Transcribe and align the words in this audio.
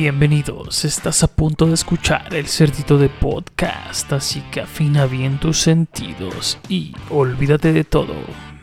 Bienvenidos, 0.00 0.84
estás 0.84 1.24
a 1.24 1.26
punto 1.26 1.66
de 1.66 1.74
escuchar 1.74 2.32
el 2.32 2.46
cerdito 2.46 2.98
de 2.98 3.08
podcast, 3.08 4.12
así 4.12 4.40
que 4.42 4.60
afina 4.60 5.06
bien 5.06 5.40
tus 5.40 5.58
sentidos 5.58 6.56
y 6.68 6.94
olvídate 7.10 7.72
de 7.72 7.82
todo, 7.82 8.14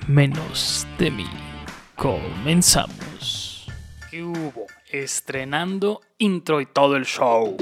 menos 0.07 0.87
de 0.97 1.11
mí. 1.11 1.27
Comenzamos. 1.97 3.67
¿Qué 4.09 4.23
hubo? 4.23 4.67
Estrenando 4.89 5.99
intro 6.19 6.61
y 6.61 6.67
todo 6.67 6.95
el 6.95 7.03
show. 7.03 7.57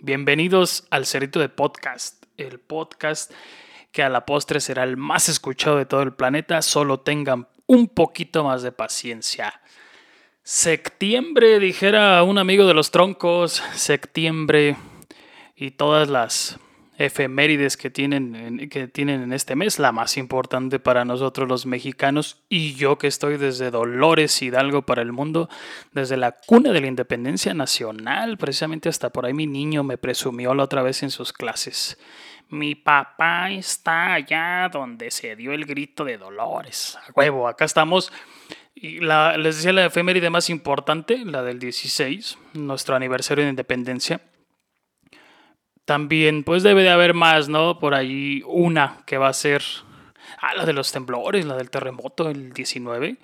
Bienvenidos 0.00 0.86
al 0.90 1.04
cerdito 1.04 1.40
de 1.40 1.48
podcast, 1.48 2.24
el 2.36 2.60
podcast 2.60 3.32
que 3.90 4.04
a 4.04 4.10
la 4.10 4.24
postre 4.24 4.60
será 4.60 4.84
el 4.84 4.96
más 4.96 5.28
escuchado 5.28 5.76
de 5.76 5.86
todo 5.86 6.02
el 6.02 6.14
planeta, 6.14 6.62
solo 6.62 7.00
tengan 7.00 7.48
un 7.66 7.88
poquito 7.88 8.44
más 8.44 8.62
de 8.62 8.70
paciencia. 8.70 9.60
Septiembre, 10.44 11.60
dijera 11.60 12.20
un 12.24 12.36
amigo 12.36 12.66
de 12.66 12.74
los 12.74 12.90
troncos, 12.90 13.62
septiembre 13.74 14.74
y 15.54 15.70
todas 15.70 16.08
las 16.08 16.58
efemérides 16.98 17.76
que 17.76 17.90
tienen, 17.90 18.68
que 18.68 18.88
tienen 18.88 19.22
en 19.22 19.32
este 19.32 19.54
mes, 19.54 19.78
la 19.78 19.92
más 19.92 20.16
importante 20.16 20.80
para 20.80 21.04
nosotros 21.04 21.48
los 21.48 21.64
mexicanos 21.64 22.42
y 22.48 22.74
yo 22.74 22.98
que 22.98 23.06
estoy 23.06 23.36
desde 23.36 23.70
Dolores 23.70 24.42
Hidalgo 24.42 24.82
para 24.82 25.02
el 25.02 25.12
mundo, 25.12 25.48
desde 25.92 26.16
la 26.16 26.32
cuna 26.32 26.72
de 26.72 26.80
la 26.80 26.88
independencia 26.88 27.54
nacional, 27.54 28.36
precisamente 28.36 28.88
hasta 28.88 29.10
por 29.10 29.26
ahí 29.26 29.34
mi 29.34 29.46
niño 29.46 29.84
me 29.84 29.96
presumió 29.96 30.54
la 30.54 30.64
otra 30.64 30.82
vez 30.82 31.04
en 31.04 31.10
sus 31.10 31.32
clases. 31.32 31.98
Mi 32.48 32.74
papá 32.74 33.52
está 33.52 34.14
allá 34.14 34.68
donde 34.72 35.12
se 35.12 35.36
dio 35.36 35.52
el 35.52 35.66
grito 35.66 36.04
de 36.04 36.18
Dolores. 36.18 36.98
A 37.06 37.12
huevo, 37.12 37.46
acá 37.46 37.64
estamos 37.64 38.12
y 38.82 38.98
la, 38.98 39.36
les 39.38 39.58
decía 39.58 39.72
la 39.72 39.86
efeméride 39.86 40.28
más 40.28 40.50
importante, 40.50 41.24
la 41.24 41.44
del 41.44 41.60
16, 41.60 42.36
nuestro 42.54 42.96
aniversario 42.96 43.44
de 43.44 43.50
independencia. 43.50 44.20
También, 45.84 46.42
pues 46.42 46.64
debe 46.64 46.82
de 46.82 46.90
haber 46.90 47.14
más, 47.14 47.48
¿no? 47.48 47.78
Por 47.78 47.94
ahí 47.94 48.42
una 48.44 49.04
que 49.06 49.18
va 49.18 49.28
a 49.28 49.32
ser. 49.34 49.62
Ah, 50.40 50.56
la 50.56 50.66
de 50.66 50.72
los 50.72 50.90
temblores, 50.90 51.46
la 51.46 51.56
del 51.56 51.70
terremoto, 51.70 52.28
el 52.28 52.52
19. 52.52 53.18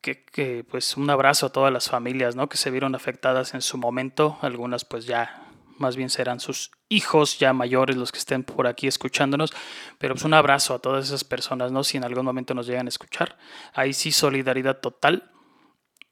Que, 0.00 0.24
que, 0.24 0.64
pues 0.64 0.96
un 0.96 1.08
abrazo 1.10 1.46
a 1.46 1.52
todas 1.52 1.72
las 1.72 1.88
familias, 1.88 2.34
¿no? 2.34 2.48
Que 2.48 2.56
se 2.56 2.72
vieron 2.72 2.96
afectadas 2.96 3.54
en 3.54 3.62
su 3.62 3.78
momento. 3.78 4.38
Algunas, 4.42 4.84
pues 4.84 5.06
ya 5.06 5.43
más 5.78 5.96
bien 5.96 6.10
serán 6.10 6.40
sus 6.40 6.70
hijos 6.88 7.38
ya 7.38 7.52
mayores 7.52 7.96
los 7.96 8.12
que 8.12 8.18
estén 8.18 8.44
por 8.44 8.66
aquí 8.66 8.86
escuchándonos, 8.86 9.52
pero 9.98 10.14
pues 10.14 10.24
un 10.24 10.34
abrazo 10.34 10.74
a 10.74 10.78
todas 10.78 11.06
esas 11.06 11.24
personas, 11.24 11.72
¿no? 11.72 11.84
Si 11.84 11.96
en 11.96 12.04
algún 12.04 12.24
momento 12.24 12.54
nos 12.54 12.66
llegan 12.66 12.86
a 12.86 12.88
escuchar, 12.88 13.36
ahí 13.72 13.92
sí 13.92 14.12
solidaridad 14.12 14.80
total. 14.80 15.30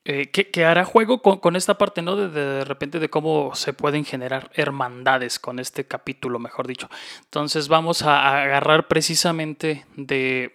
Eh, 0.05 0.33
que, 0.33 0.65
hará 0.65 0.85
juego 0.85 1.23
con, 1.23 1.55
esta 1.55 1.79
parte, 1.79 2.03
¿no? 2.03 2.17
De, 2.17 2.29
de, 2.29 2.65
repente 2.65 2.99
de 2.99 3.09
cómo 3.09 3.55
se 3.55 3.73
pueden 3.73 4.05
generar 4.05 4.51
hermandades 4.55 5.39
con 5.39 5.61
este 5.61 5.87
capítulo, 5.87 6.41
mejor 6.41 6.67
dicho. 6.67 6.91
Entonces 7.21 7.69
vamos 7.69 8.03
a, 8.03 8.43
agarrar 8.43 8.89
precisamente 8.89 9.87
de, 9.95 10.51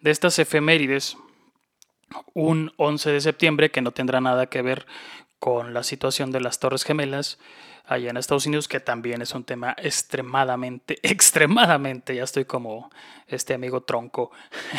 de 0.00 0.10
estas 0.12 0.38
efemérides 0.38 1.16
un 2.34 2.72
11 2.76 3.10
de 3.10 3.20
septiembre 3.20 3.70
que 3.72 3.82
no 3.82 3.90
tendrá 3.90 4.20
nada 4.20 4.46
que 4.46 4.62
ver 4.62 4.86
con 5.38 5.74
la 5.74 5.82
situación 5.82 6.30
de 6.30 6.40
las 6.40 6.58
Torres 6.58 6.84
Gemelas, 6.84 7.38
allá 7.88 8.10
en 8.10 8.18
Estados 8.18 8.46
Unidos, 8.46 8.68
que 8.68 8.80
también 8.80 9.22
es 9.22 9.34
un 9.34 9.44
tema 9.44 9.74
extremadamente, 9.78 10.98
extremadamente, 11.02 12.14
ya 12.14 12.22
estoy 12.22 12.44
como 12.44 12.90
este 13.26 13.54
amigo 13.54 13.82
tronco, 13.82 14.30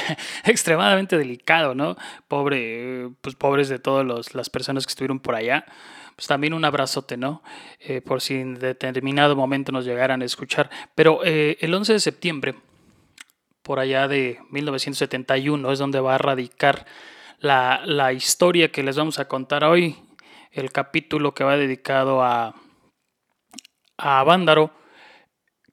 extremadamente 0.45 1.17
delicado, 1.17 1.73
¿no? 1.75 1.97
Pobre, 2.27 3.09
pues 3.21 3.35
pobres 3.35 3.67
de 3.67 3.79
todas 3.79 4.33
las 4.33 4.49
personas 4.49 4.85
que 4.85 4.91
estuvieron 4.91 5.19
por 5.19 5.35
allá. 5.35 5.65
Pues 6.15 6.27
también 6.27 6.53
un 6.53 6.65
abrazote, 6.65 7.15
¿no? 7.17 7.41
Eh, 7.79 8.01
por 8.01 8.21
si 8.21 8.35
en 8.35 8.55
determinado 8.55 9.35
momento 9.35 9.71
nos 9.71 9.85
llegaran 9.85 10.21
a 10.21 10.25
escuchar. 10.25 10.69
Pero 10.93 11.21
eh, 11.23 11.57
el 11.61 11.73
11 11.73 11.93
de 11.93 11.99
septiembre, 11.99 12.55
por 13.63 13.79
allá 13.79 14.07
de 14.07 14.39
1971, 14.49 15.71
es 15.71 15.79
donde 15.79 16.01
va 16.01 16.15
a 16.15 16.17
radicar 16.17 16.85
la, 17.39 17.81
la 17.85 18.11
historia 18.11 18.69
que 18.69 18.83
les 18.83 18.97
vamos 18.97 19.17
a 19.17 19.29
contar 19.29 19.63
hoy, 19.63 19.95
el 20.51 20.71
capítulo 20.73 21.33
que 21.33 21.45
va 21.45 21.55
dedicado 21.55 22.21
a 22.21 22.53
a 23.99 24.23
Vándaro, 24.23 24.71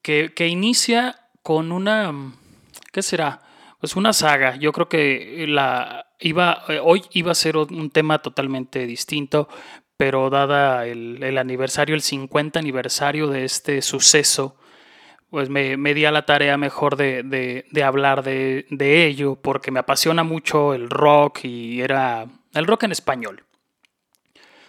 que, 0.03 0.47
inicia 0.47 1.29
con 1.43 1.73
una, 1.73 2.13
¿qué 2.93 3.03
será? 3.03 3.43
Pues 3.81 3.97
una 3.97 4.13
saga. 4.13 4.57
Yo 4.57 4.73
creo 4.73 4.89
que 4.89 5.47
la 5.49 6.07
iba, 6.21 6.63
eh, 6.69 6.81
hoy 6.83 7.03
iba 7.13 7.33
a 7.33 7.35
ser 7.35 7.57
un 7.57 7.91
tema 7.91 8.21
totalmente 8.21 8.87
distinto, 8.87 9.49
pero 9.97 10.31
dada 10.31 10.87
el, 10.87 11.39
aniversario, 11.39 11.95
el 11.95 12.03
50 12.03 12.59
aniversario 12.59 13.29
de 13.29 13.45
este 13.45 13.83
suceso, 13.83 14.57
pues 15.31 15.49
me, 15.49 15.77
me 15.77 15.95
di 15.95 16.05
a 16.05 16.13
la 16.13 16.27
tarea 16.27 16.57
mejor 16.57 16.97
de, 16.97 17.23
de, 17.23 17.83
hablar 17.85 18.23
de, 18.23 19.07
ello, 19.07 19.37
porque 19.37 19.71
me 19.71 19.81
apasiona 19.81 20.23
mucho 20.23 20.75
el 20.75 20.89
rock 20.89 21.45
y 21.45 21.81
era 21.81 22.27
el 22.55 22.67
rock 22.67 22.85
en 22.85 22.93
español. 22.93 23.45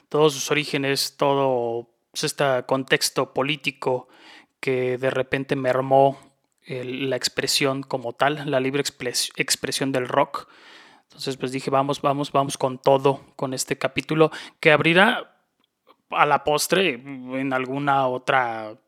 Todos 0.10 0.34
sus 0.34 0.50
orígenes, 0.50 1.16
todo 1.18 1.90
pues, 2.18 2.24
este 2.24 2.64
contexto 2.66 3.32
político 3.32 4.08
que 4.60 4.98
de 4.98 5.12
repente 5.12 5.56
mermó 5.56 6.18
la 6.68 7.16
expresión 7.16 7.84
como 7.84 8.14
tal, 8.14 8.50
la 8.50 8.60
libre 8.60 8.82
expresión 8.82 9.92
del 9.92 10.08
rock. 10.08 10.50
Entonces, 11.04 11.38
pues 11.38 11.52
dije, 11.52 11.70
vamos, 11.70 12.02
vamos, 12.02 12.32
vamos 12.32 12.58
con 12.58 12.80
todo, 12.80 13.22
con 13.36 13.54
este 13.54 13.78
capítulo 13.78 14.32
que 14.60 14.72
abrirá 14.72 15.38
a 16.10 16.26
la 16.26 16.44
postre 16.44 16.96
en 16.96 17.54
alguna 17.54 18.08
otra 18.08 18.80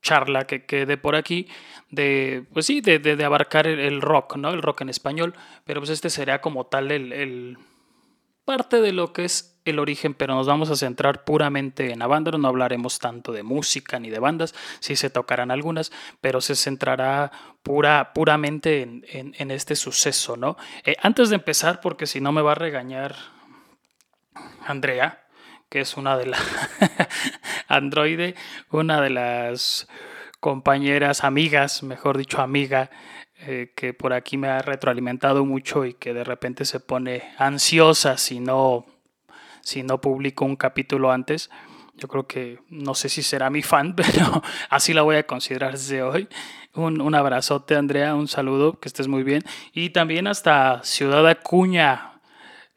charla 0.00 0.46
que 0.46 0.64
quede 0.64 0.96
por 0.96 1.16
aquí 1.16 1.48
de, 1.90 2.46
pues 2.52 2.66
sí, 2.66 2.80
de, 2.80 3.24
abarcar 3.24 3.66
el, 3.66 4.00
rock, 4.00 4.36
¿no? 4.36 4.50
El 4.50 4.62
rock 4.62 4.82
en 4.82 4.90
español, 4.90 5.34
pero 5.64 5.80
pues 5.80 5.90
este 5.90 6.08
será 6.08 6.40
como 6.40 6.66
tal 6.66 6.92
el, 6.92 7.12
el 7.12 7.58
parte 8.44 8.80
de 8.80 8.92
lo 8.92 9.12
que 9.12 9.24
es 9.24 9.55
el 9.70 9.78
origen, 9.78 10.14
pero 10.14 10.34
nos 10.34 10.46
vamos 10.46 10.70
a 10.70 10.76
centrar 10.76 11.24
puramente 11.24 11.92
en 11.92 12.02
Avándaro. 12.02 12.38
No 12.38 12.48
hablaremos 12.48 12.98
tanto 12.98 13.32
de 13.32 13.42
música 13.42 13.98
ni 13.98 14.10
de 14.10 14.18
bandas, 14.18 14.54
sí 14.80 14.96
se 14.96 15.10
tocarán 15.10 15.50
algunas, 15.50 15.92
pero 16.20 16.40
se 16.40 16.54
centrará 16.54 17.30
pura, 17.62 18.12
puramente 18.14 18.82
en, 18.82 19.50
este 19.50 19.76
suceso, 19.76 20.36
¿no? 20.36 20.56
Eh, 20.84 20.96
antes 21.02 21.28
de 21.28 21.36
empezar, 21.36 21.80
porque 21.80 22.06
si 22.06 22.20
no 22.20 22.32
me 22.32 22.42
va 22.42 22.52
a 22.52 22.56
regañar 22.56 23.16
Andrea, 24.66 25.26
que 25.68 25.80
es 25.80 25.96
una 25.96 26.16
de 26.16 26.26
las 26.26 26.40
androide, 27.68 28.34
una 28.70 29.00
de 29.00 29.10
las 29.10 29.88
compañeras, 30.40 31.24
amigas, 31.24 31.82
mejor 31.82 32.18
dicho, 32.18 32.40
amiga, 32.40 32.90
eh, 33.38 33.72
que 33.76 33.92
por 33.92 34.12
aquí 34.12 34.36
me 34.36 34.48
ha 34.48 34.60
retroalimentado 34.60 35.44
mucho 35.44 35.84
y 35.84 35.94
que 35.94 36.14
de 36.14 36.24
repente 36.24 36.64
se 36.64 36.80
pone 36.80 37.22
ansiosa 37.36 38.16
si 38.16 38.40
no 38.40 38.86
si 39.66 39.82
no 39.82 40.00
publico 40.00 40.44
un 40.44 40.54
capítulo 40.54 41.10
antes. 41.10 41.50
Yo 41.96 42.06
creo 42.06 42.28
que 42.28 42.60
no 42.68 42.94
sé 42.94 43.08
si 43.08 43.24
será 43.24 43.50
mi 43.50 43.62
fan, 43.62 43.96
pero 43.96 44.40
así 44.70 44.94
la 44.94 45.02
voy 45.02 45.16
a 45.16 45.26
considerar 45.26 45.72
desde 45.72 46.04
hoy. 46.04 46.28
Un, 46.72 47.00
un 47.00 47.14
abrazote, 47.16 47.74
Andrea, 47.74 48.14
un 48.14 48.28
saludo, 48.28 48.78
que 48.78 48.86
estés 48.86 49.08
muy 49.08 49.24
bien. 49.24 49.42
Y 49.72 49.90
también 49.90 50.28
hasta 50.28 50.84
Ciudad 50.84 51.26
Acuña, 51.26 52.20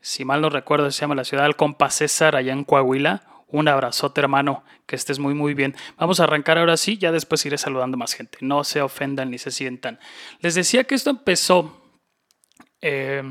si 0.01 0.25
mal 0.25 0.41
no 0.41 0.50
recuerdo, 0.50 0.89
se 0.89 1.01
llama 1.01 1.13
la 1.13 1.25
ciudad 1.25 1.44
del 1.44 1.55
César, 1.91 2.35
allá 2.35 2.53
en 2.53 2.63
Coahuila. 2.63 3.21
Un 3.45 3.67
abrazote, 3.67 4.21
hermano, 4.21 4.63
que 4.88 4.95
estés 4.95 5.19
muy, 5.19 5.35
muy 5.35 5.53
bien. 5.53 5.75
Vamos 5.97 6.19
a 6.19 6.23
arrancar 6.23 6.57
ahora 6.57 6.75
sí, 6.75 6.97
ya 6.97 7.11
después 7.11 7.45
iré 7.45 7.59
saludando 7.59 7.97
más 7.97 8.13
gente. 8.13 8.39
No 8.41 8.63
se 8.63 8.81
ofendan 8.81 9.29
ni 9.29 9.38
se 9.38 9.51
sientan. 9.51 10.00
Les 10.39 10.56
decía 10.56 10.85
que 10.85 10.95
esto 10.95 11.11
empezó 11.11 11.83
eh, 12.81 13.21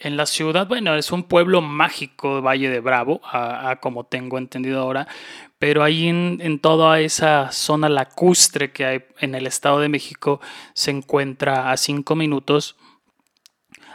en 0.00 0.16
la 0.16 0.26
ciudad, 0.26 0.68
bueno, 0.68 0.94
es 0.94 1.10
un 1.10 1.24
pueblo 1.24 1.60
mágico, 1.60 2.40
Valle 2.40 2.70
de 2.70 2.80
Bravo, 2.80 3.20
a, 3.24 3.78
como 3.80 4.04
tengo 4.04 4.38
entendido 4.38 4.80
ahora, 4.80 5.08
pero 5.58 5.82
ahí 5.82 6.08
en, 6.08 6.60
toda 6.60 7.00
esa 7.00 7.50
zona 7.50 7.88
lacustre 7.88 8.72
que 8.72 8.84
hay 8.84 9.04
en 9.18 9.34
el 9.34 9.46
Estado 9.46 9.80
de 9.80 9.88
México 9.88 10.40
se 10.72 10.92
encuentra 10.92 11.72
a 11.72 11.76
cinco 11.76 12.14
minutos 12.14 12.76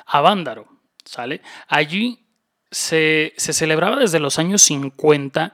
a 0.05 0.19
Vándaro, 0.19 0.67
¿sale? 1.05 1.41
Allí 1.69 2.25
se, 2.69 3.33
celebraba 3.37 3.95
desde 3.95 4.19
los 4.19 4.39
años 4.39 4.61
50, 4.63 5.53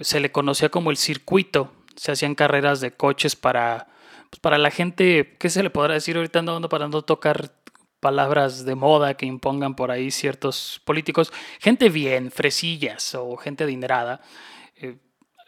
se 0.00 0.18
le 0.18 0.32
conocía 0.32 0.68
como 0.68 0.90
el 0.90 0.96
circuito, 0.96 1.72
se 1.94 2.10
hacían 2.10 2.34
carreras 2.34 2.80
de 2.80 2.90
coches 2.90 3.36
para, 3.36 3.86
pues, 4.30 4.40
para 4.40 4.58
la 4.58 4.72
gente, 4.72 5.36
¿qué 5.38 5.48
se 5.48 5.62
le 5.62 5.70
podrá 5.70 5.94
decir 5.94 6.16
ahorita 6.16 6.40
andando 6.40 6.68
para 6.68 6.88
no 6.88 7.02
tocar 7.02 7.52
palabras 8.00 8.64
de 8.64 8.74
moda 8.74 9.14
que 9.14 9.26
impongan 9.26 9.74
por 9.74 9.90
ahí 9.90 10.10
ciertos 10.10 10.80
políticos, 10.84 11.32
gente 11.60 11.88
bien, 11.88 12.30
fresillas 12.30 13.14
o 13.14 13.36
gente 13.36 13.64
adinerada, 13.64 14.20
eh, 14.76 14.96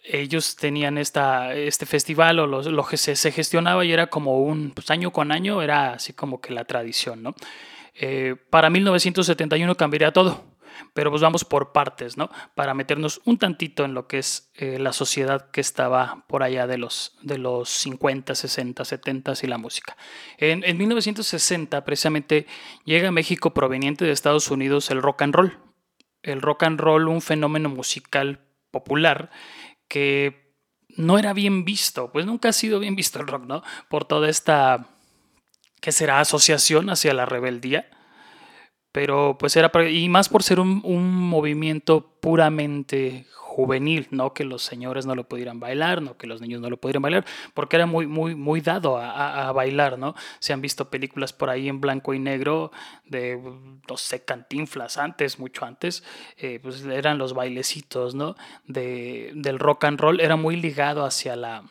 ellos 0.05 0.57
tenían 0.57 0.97
esta, 0.99 1.55
este 1.55 1.85
festival 1.85 2.39
o 2.39 2.47
lo, 2.47 2.87
que 2.87 2.97
se, 2.97 3.33
gestionaba 3.33 3.85
y 3.85 3.93
era 3.93 4.09
como 4.09 4.39
un, 4.41 4.71
pues 4.71 4.91
año 4.91 5.13
con 5.13 5.33
año 5.33 5.61
era 5.61 5.93
así 5.95 6.13
como 6.13 6.41
que 6.41 6.53
la 6.53 6.65
tradición, 6.65 7.23
¿no? 7.23 7.35
Eh, 7.95 8.37
para 8.49 8.71
1971 8.71 9.75
cambiaría 9.77 10.13
todo, 10.13 10.45
Pero 10.95 11.11
pues 11.11 11.23
vamos 11.23 11.45
por 11.45 11.73
partes, 11.73 12.17
¿no? 12.17 12.31
Para 12.55 12.75
meternos 12.75 13.21
un 13.25 13.39
tantito 13.39 13.85
en 13.85 13.95
lo 13.95 14.07
que 14.07 14.19
es 14.19 14.51
eh, 14.55 14.79
la 14.79 14.93
sociedad 14.93 15.51
que 15.51 15.61
estaba 15.61 16.25
por 16.29 16.43
allá 16.43 16.67
de 16.67 16.79
los, 16.79 17.17
de 17.23 17.39
los 17.39 17.69
50, 17.69 18.35
60, 18.35 18.85
70 18.85 19.33
y 19.43 19.47
la 19.47 19.59
música. 19.59 19.97
En, 20.39 20.65
en 20.65 20.77
1960 20.77 21.85
precisamente 21.85 22.47
llega 22.85 23.09
a 23.09 23.13
México 23.13 23.55
proveniente 23.55 24.05
de 24.05 24.13
Estados 24.13 24.51
Unidos 24.51 24.91
el 24.91 25.03
rock 25.03 25.23
and 25.23 25.35
roll. 25.35 25.59
El 26.23 26.43
rock 26.43 26.65
and 26.65 26.81
roll, 26.81 27.09
un 27.09 27.23
fenómeno 27.23 27.69
musical 27.69 28.41
popular 28.71 29.31
que 29.89 30.55
no 30.97 31.19
era 31.19 31.33
bien 31.33 31.65
visto, 31.65 32.11
pues 32.13 32.27
nunca 32.27 32.49
ha 32.49 32.53
sido 32.53 32.81
bien 32.81 32.97
visto 32.97 33.21
el 33.21 33.27
rock, 33.27 33.45
¿no? 33.45 33.63
Por 33.89 34.05
toda 34.05 34.29
esta, 34.29 34.89
¿qué 35.81 35.93
será? 35.93 36.21
Asociación 36.21 36.91
hacia 36.91 37.15
la 37.15 37.25
rebeldía 37.25 37.89
pero 38.93 39.37
pues 39.39 39.57
era, 39.57 39.71
y 39.89 40.09
más 40.09 40.29
por 40.29 40.43
ser 40.43 40.61
un, 40.61 40.81
movimiento 41.29 42.19
puramente 42.21 43.27
juvenil, 43.35 44.07
no 44.11 44.33
que 44.33 44.45
los 44.45 44.63
señores 44.63 45.05
no 45.05 45.15
lo 45.15 45.25
pudieran 45.25 45.61
bailar, 45.61 46.01
no 46.01 46.17
que 46.17 46.27
los 46.27 46.41
niños 46.41 46.61
no 46.61 46.71
lo 46.71 46.77
pudieran 46.79 47.03
bailar, 47.03 47.25
porque 47.55 47.77
era 47.77 47.87
muy, 47.87 48.07
muy, 48.07 48.35
muy 48.35 48.61
dado 48.61 48.99
a, 48.99 49.51
bailar, 49.53 49.99
¿no? 49.99 50.15
Se 50.39 50.53
han 50.53 50.61
visto 50.61 50.91
películas 50.91 51.33
por 51.33 51.51
ahí 51.51 51.69
en 51.69 51.81
blanco 51.81 52.15
y 52.15 52.19
negro 52.19 52.71
de, 53.05 53.37
no 53.89 53.97
sé, 53.97 54.25
cantinflas 54.25 54.97
antes, 54.97 55.39
mucho 55.39 55.65
antes, 55.65 56.05
eh, 56.37 56.61
pues 56.63 56.85
eran 56.85 57.19
los 57.19 57.35
bailecitos, 57.35 58.15
¿no? 58.15 58.37
De, 58.65 59.33
del 59.35 59.59
rock 59.59 59.85
and 59.85 60.01
roll, 60.01 60.21
era 60.21 60.37
muy 60.37 60.57
ligado 60.57 61.05
hacia 61.05 61.35
la, 61.37 61.65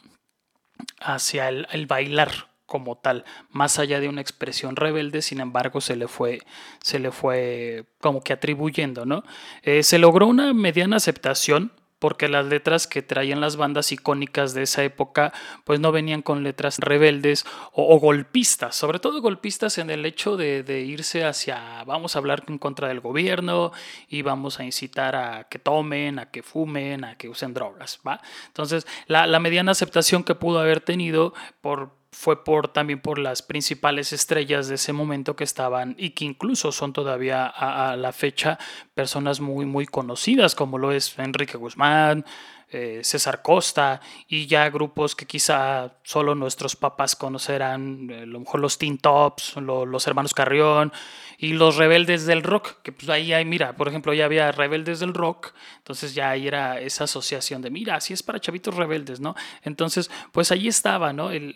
hacia 0.99 1.49
el 1.49 1.87
bailar, 1.87 2.47
como 2.67 2.97
tal, 2.97 3.25
más 3.49 3.79
allá 3.79 3.99
de 3.99 4.09
una 4.09 4.21
expresión 4.21 4.75
rebelde, 4.75 5.23
sin 5.23 5.39
embargo, 5.39 5.81
se 5.81 5.95
le 5.95 6.07
fue, 6.07 6.41
se 6.83 6.99
le 6.99 7.11
fue 7.11 7.85
como 7.99 8.21
que 8.21 8.33
atribuyendo, 8.33 9.05
¿no? 9.05 9.23
Eh, 9.63 9.81
se 9.81 9.97
logró 9.97 10.27
una 10.27 10.53
mediana 10.53 10.97
aceptación 10.97 11.71
porque 11.99 12.27
las 12.27 12.45
letras 12.45 12.85
que 12.85 13.01
traían 13.01 13.41
las 13.41 13.55
bandas 13.55 13.91
icónicas 13.91 14.53
de 14.53 14.63
esa 14.63 14.83
época 14.83 15.33
pues 15.63 15.79
no 15.79 15.91
venían 15.91 16.21
con 16.21 16.43
letras 16.43 16.77
rebeldes 16.79 17.45
o, 17.71 17.99
golpistas, 17.99 18.75
sobre 18.75 18.99
todo 18.99 19.21
golpistas 19.21 19.77
en 19.77 19.89
el 19.89 20.05
hecho 20.05 20.37
de, 20.37 20.83
irse 20.87 21.25
hacia 21.25 21.83
vamos 21.85 22.15
a 22.15 22.19
hablar 22.19 22.43
en 22.47 22.59
contra 22.59 22.87
del 22.87 22.99
gobierno 22.99 23.71
y 24.07 24.21
vamos 24.21 24.59
a 24.59 24.63
incitar 24.63 25.15
a 25.15 25.45
que 25.45 25.59
tomen, 25.59 26.19
a 26.19 26.29
que 26.29 26.43
fumen, 26.43 27.03
a 27.03 27.17
que 27.17 27.29
usen 27.29 27.53
drogas, 27.53 27.99
¿va? 28.07 28.21
Entonces 28.47 28.85
la, 29.07 29.25
la 29.25 29.39
mediana 29.39 29.71
aceptación 29.71 30.23
que 30.23 30.35
pudo 30.35 30.59
haber 30.59 30.81
tenido 30.81 31.33
por 31.61 31.97
fue 32.17 32.43
por 32.43 32.67
también 32.69 32.99
por 32.99 33.19
las 33.19 33.43
principales 33.43 34.11
estrellas 34.11 34.67
de 34.67 34.75
ese 34.75 34.91
momento 34.91 35.35
que 35.35 35.43
estaban 35.43 35.93
y 35.99 36.09
que 36.09 36.25
incluso 36.25 36.71
son 36.71 36.91
todavía 36.91 37.45
a, 37.45 37.95
la 37.95 38.11
fecha 38.11 38.57
personas 38.95 39.39
muy 39.39 39.67
muy 39.67 39.85
conocidas 39.85 40.55
como 40.55 40.79
lo 40.79 40.91
es 40.91 41.17
Enrique 41.19 41.57
Guzmán, 41.57 42.25
eh, 42.69 42.99
César 43.01 43.41
Costa 43.41 44.01
y 44.27 44.45
ya 44.45 44.69
grupos 44.69 45.15
que 45.15 45.25
quizá 45.25 45.93
solo 46.03 46.35
nuestros 46.35 46.75
papás 46.75 47.15
conocerán, 47.15 48.09
eh, 48.09 48.23
a 48.23 48.25
lo 48.25 48.41
mejor 48.41 48.59
los 48.59 48.77
Teen 48.77 48.97
Tops, 48.97 49.55
los 49.55 50.05
hermanos 50.05 50.33
Carrión 50.33 50.91
y 51.37 51.53
los 51.53 51.77
rebeldes 51.77 52.25
del 52.25 52.43
rock, 52.43 52.81
que 52.83 52.91
pues 52.91 53.07
ahí 53.07 53.31
hay, 53.31 53.45
mira, 53.45 53.77
por 53.77 53.87
ejemplo, 53.87 54.13
ya 54.13 54.25
había 54.25 54.51
rebeldes 54.51 54.99
del 54.99 55.13
rock, 55.13 55.53
entonces 55.77 56.13
ya 56.13 56.31
ahí 56.31 56.45
era 56.45 56.81
esa 56.81 57.05
asociación 57.05 57.61
de, 57.61 57.69
mira, 57.69 57.95
así 57.95 58.13
es 58.13 58.21
para 58.21 58.41
chavitos 58.41 58.75
rebeldes, 58.75 59.21
¿no? 59.21 59.33
Entonces, 59.63 60.11
pues 60.33 60.51
ahí 60.51 60.67
estaba, 60.67 61.13
¿no? 61.13 61.31
El, 61.31 61.55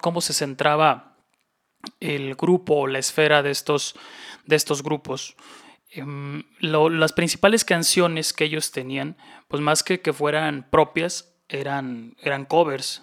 cómo 0.00 0.20
se 0.20 0.32
centraba 0.32 1.14
el 2.00 2.34
grupo 2.34 2.74
o 2.74 2.86
la 2.88 2.98
esfera 2.98 3.42
de 3.42 3.52
estos, 3.52 3.94
de 4.46 4.56
estos 4.56 4.82
grupos. 4.82 5.36
Em, 5.94 6.44
las 6.60 7.12
principales 7.12 7.66
canciones 7.66 8.32
que 8.32 8.44
ellos 8.44 8.72
tenían, 8.72 9.16
pues 9.48 9.62
más 9.62 9.82
que 9.82 10.00
que 10.00 10.14
fueran 10.14 10.66
propias, 10.70 11.34
eran, 11.50 12.16
eran 12.22 12.46
covers, 12.46 13.02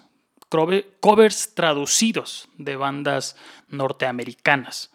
covers 0.98 1.54
traducidos 1.54 2.48
de 2.58 2.74
bandas 2.74 3.36
norteamericanas. 3.68 4.90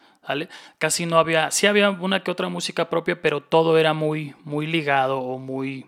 Casi 0.78 1.06
no 1.06 1.20
había, 1.20 1.52
sí 1.52 1.68
había 1.68 1.90
una 1.90 2.22
que 2.22 2.32
otra 2.32 2.50
música 2.50 2.90
propia, 2.90 3.22
pero 3.22 3.42
todo 3.42 3.78
era 3.78 3.94
muy, 3.94 4.36
muy 4.44 4.68
ligado 4.68 5.20
o 5.20 5.40
muy 5.40 5.86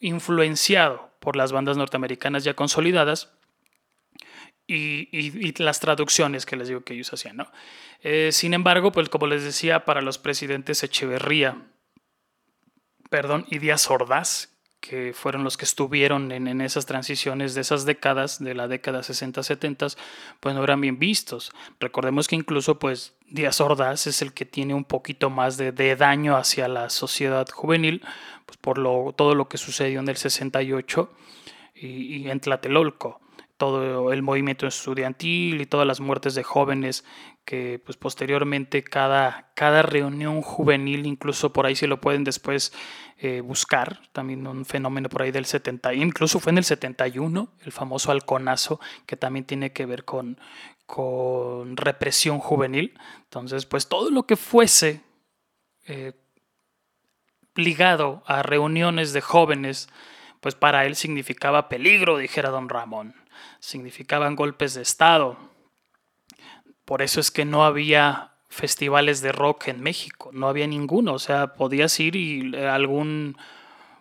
influenciado 0.00 1.10
por 1.20 1.36
las 1.36 1.52
bandas 1.52 1.78
norteamericanas 1.78 2.44
ya 2.44 2.52
consolidadas 2.52 3.32
y, 4.72 5.54
las 5.58 5.80
traducciones 5.80 6.46
que 6.46 6.56
les 6.56 6.68
digo 6.68 6.82
que 6.82 6.94
ellos 6.94 7.12
hacían. 7.12 7.36
¿no? 7.36 7.50
Eh, 8.02 8.30
sin 8.32 8.54
embargo, 8.54 8.92
pues 8.92 9.08
como 9.08 9.26
les 9.26 9.44
decía, 9.44 9.84
para 9.84 10.00
los 10.00 10.18
presidentes 10.18 10.82
Echeverría, 10.82 11.56
perdón, 13.08 13.46
y 13.50 13.58
Díaz 13.58 13.90
Ordaz, 13.90 14.48
que 14.80 15.12
fueron 15.12 15.44
los 15.44 15.58
que 15.58 15.66
estuvieron 15.66 16.32
en, 16.32 16.48
en, 16.48 16.62
esas 16.62 16.86
transiciones 16.86 17.54
de 17.54 17.60
esas 17.60 17.84
décadas, 17.84 18.42
de 18.42 18.54
la 18.54 18.66
década 18.66 19.00
60-70, 19.00 19.96
pues 20.40 20.54
no 20.54 20.64
eran 20.64 20.80
bien 20.80 20.98
vistos. 20.98 21.52
Recordemos 21.80 22.28
que 22.28 22.36
incluso 22.36 22.78
pues 22.78 23.14
Díaz 23.26 23.60
Ordaz 23.60 24.06
es 24.06 24.22
el 24.22 24.32
que 24.32 24.46
tiene 24.46 24.72
un 24.72 24.84
poquito 24.84 25.28
más 25.28 25.58
de, 25.58 25.72
de 25.72 25.96
daño 25.96 26.34
hacia 26.36 26.66
la 26.66 26.88
sociedad 26.88 27.46
juvenil, 27.50 28.02
pues 28.46 28.56
por 28.56 28.78
lo, 28.78 29.12
todo 29.14 29.34
lo 29.34 29.48
que 29.48 29.58
sucedió 29.58 30.00
en 30.00 30.08
el 30.08 30.16
68 30.16 31.12
y, 31.74 31.86
y 32.16 32.30
en 32.30 32.40
Tlatelolco 32.40 33.20
todo 33.60 34.10
el 34.10 34.22
movimiento 34.22 34.66
estudiantil 34.66 35.60
y 35.60 35.66
todas 35.66 35.86
las 35.86 36.00
muertes 36.00 36.34
de 36.34 36.42
jóvenes 36.42 37.04
que 37.44 37.78
pues 37.84 37.98
posteriormente 37.98 38.82
cada, 38.82 39.52
cada 39.54 39.82
reunión 39.82 40.40
juvenil, 40.40 41.04
incluso 41.04 41.52
por 41.52 41.66
ahí 41.66 41.76
se 41.76 41.86
lo 41.86 42.00
pueden 42.00 42.24
después 42.24 42.72
eh, 43.18 43.42
buscar, 43.42 44.00
también 44.12 44.46
un 44.46 44.64
fenómeno 44.64 45.10
por 45.10 45.20
ahí 45.20 45.30
del 45.30 45.44
70, 45.44 45.92
incluso 45.92 46.40
fue 46.40 46.52
en 46.52 46.58
el 46.58 46.64
71, 46.64 47.52
el 47.60 47.70
famoso 47.70 48.10
halconazo, 48.10 48.80
que 49.04 49.18
también 49.18 49.44
tiene 49.44 49.74
que 49.74 49.84
ver 49.84 50.06
con, 50.06 50.40
con 50.86 51.76
represión 51.76 52.38
juvenil. 52.38 52.98
Entonces, 53.24 53.66
pues 53.66 53.88
todo 53.88 54.10
lo 54.10 54.22
que 54.22 54.36
fuese 54.36 55.02
eh, 55.86 56.14
ligado 57.56 58.22
a 58.24 58.42
reuniones 58.42 59.12
de 59.12 59.20
jóvenes, 59.20 59.90
pues 60.40 60.54
para 60.54 60.86
él 60.86 60.96
significaba 60.96 61.68
peligro, 61.68 62.16
dijera 62.16 62.48
don 62.48 62.70
Ramón 62.70 63.19
significaban 63.58 64.36
golpes 64.36 64.74
de 64.74 64.82
Estado. 64.82 65.36
Por 66.84 67.02
eso 67.02 67.20
es 67.20 67.30
que 67.30 67.44
no 67.44 67.64
había 67.64 68.30
festivales 68.48 69.20
de 69.20 69.32
rock 69.32 69.68
en 69.68 69.80
México, 69.80 70.30
no 70.32 70.48
había 70.48 70.66
ninguno, 70.66 71.14
o 71.14 71.18
sea, 71.20 71.54
podías 71.54 71.98
ir 72.00 72.16
y 72.16 72.56
algún, 72.56 73.36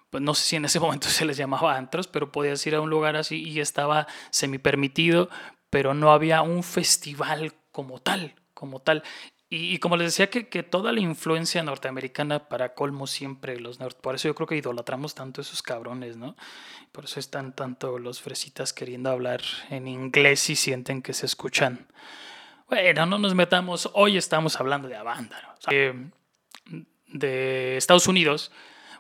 pues 0.10 0.24
no 0.24 0.34
sé 0.34 0.46
si 0.46 0.56
en 0.56 0.66
ese 0.66 0.80
momento 0.80 1.08
se 1.08 1.26
les 1.26 1.38
llamaba 1.38 1.78
antros, 1.78 2.08
pero 2.08 2.32
podías 2.32 2.66
ir 2.66 2.76
a 2.76 2.82
un 2.82 2.90
lugar 2.90 3.16
así 3.16 3.44
y 3.44 3.60
estaba 3.60 4.08
semi 4.32 4.58
permitido, 4.58 5.30
pero 5.70 5.94
no 5.94 6.12
había 6.12 6.42
un 6.42 6.64
festival 6.64 7.54
como 7.72 8.00
tal, 8.00 8.34
como 8.56 8.80
tal. 8.80 9.04
Y, 9.52 9.80
como 9.80 9.98
les 9.98 10.08
decía, 10.14 10.30
que, 10.30 10.48
que, 10.48 10.62
toda 10.62 10.92
la 10.92 11.00
influencia 11.00 11.64
norteamericana 11.64 12.48
para 12.50 12.76
colmo 12.76 13.08
siempre 13.08 13.60
los 13.60 13.80
Por 13.96 14.14
eso 14.14 14.28
yo 14.28 14.36
creo 14.36 14.46
que 14.46 14.58
idolatramos 14.58 15.16
tanto 15.16 15.42
a 15.42 15.44
esos 15.44 15.64
cabrones, 15.64 16.18
¿no? 16.18 16.36
Por 16.92 17.06
eso 17.06 17.20
están 17.20 17.56
tanto 17.56 17.98
los 17.98 18.22
fresitas 18.22 18.74
queriendo 18.74 19.10
hablar 19.10 19.42
en 19.72 19.88
inglés 19.88 20.52
y 20.52 20.56
sienten 20.56 21.02
que 21.02 21.14
se 21.14 21.26
escuchan. 21.26 21.88
Bueno, 22.68 23.08
no 23.08 23.18
nos 23.18 23.34
metamos. 23.34 23.90
Hoy 23.94 24.18
estamos 24.18 24.60
hablando 24.60 24.88
de 24.88 24.96
Avándaro. 24.96 25.48
de 27.08 27.78
Estados 27.78 28.08
Unidos, 28.08 28.52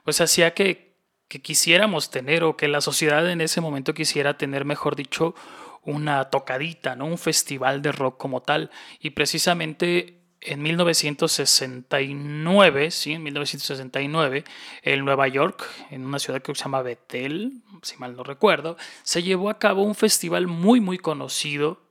pues 0.03 0.19
hacía 0.19 0.55
que, 0.55 0.95
que 1.27 1.43
quisiéramos 1.43 2.09
tener, 2.09 2.43
o 2.43 2.57
que 2.57 2.67
la 2.67 2.81
sociedad 2.81 3.29
en 3.29 3.41
ese 3.41 3.61
momento 3.61 3.93
quisiera 3.93 4.35
tener, 4.35 4.65
mejor 4.65 4.95
dicho, 4.95 5.35
una 5.83 6.31
tocadita, 6.31 6.95
¿no? 6.95 7.05
Un 7.05 7.19
festival 7.19 7.83
de 7.83 7.91
rock 7.91 8.17
como 8.17 8.41
tal. 8.41 8.71
Y 8.99 9.11
precisamente 9.11 10.18
en 10.41 10.61
1969, 10.61 12.91
sí, 12.91 13.13
en 13.13 13.23
1969, 13.23 14.43
en 14.83 15.05
Nueva 15.05 15.27
York, 15.27 15.67
en 15.91 16.05
una 16.05 16.19
ciudad 16.19 16.41
que 16.41 16.55
se 16.55 16.63
llama 16.63 16.81
Bethel, 16.81 17.61
si 17.81 17.97
mal 17.97 18.15
no 18.15 18.23
recuerdo, 18.23 18.77
se 19.03 19.21
llevó 19.21 19.49
a 19.49 19.59
cabo 19.59 19.83
un 19.83 19.95
festival 19.95 20.47
muy, 20.47 20.79
muy 20.79 20.97
conocido 20.97 21.81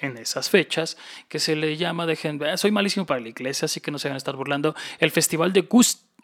en 0.00 0.18
esas 0.18 0.50
fechas, 0.50 0.98
que 1.28 1.38
se 1.38 1.56
le 1.56 1.76
llama, 1.76 2.06
de 2.06 2.16
gente, 2.16 2.56
soy 2.58 2.70
malísimo 2.70 3.06
para 3.06 3.20
la 3.20 3.28
iglesia, 3.28 3.66
así 3.66 3.80
que 3.80 3.90
no 3.90 3.98
se 3.98 4.08
van 4.08 4.16
a 4.16 4.18
estar 4.18 4.36
burlando, 4.36 4.74
el 4.98 5.10
Festival 5.10 5.52
de 5.52 5.66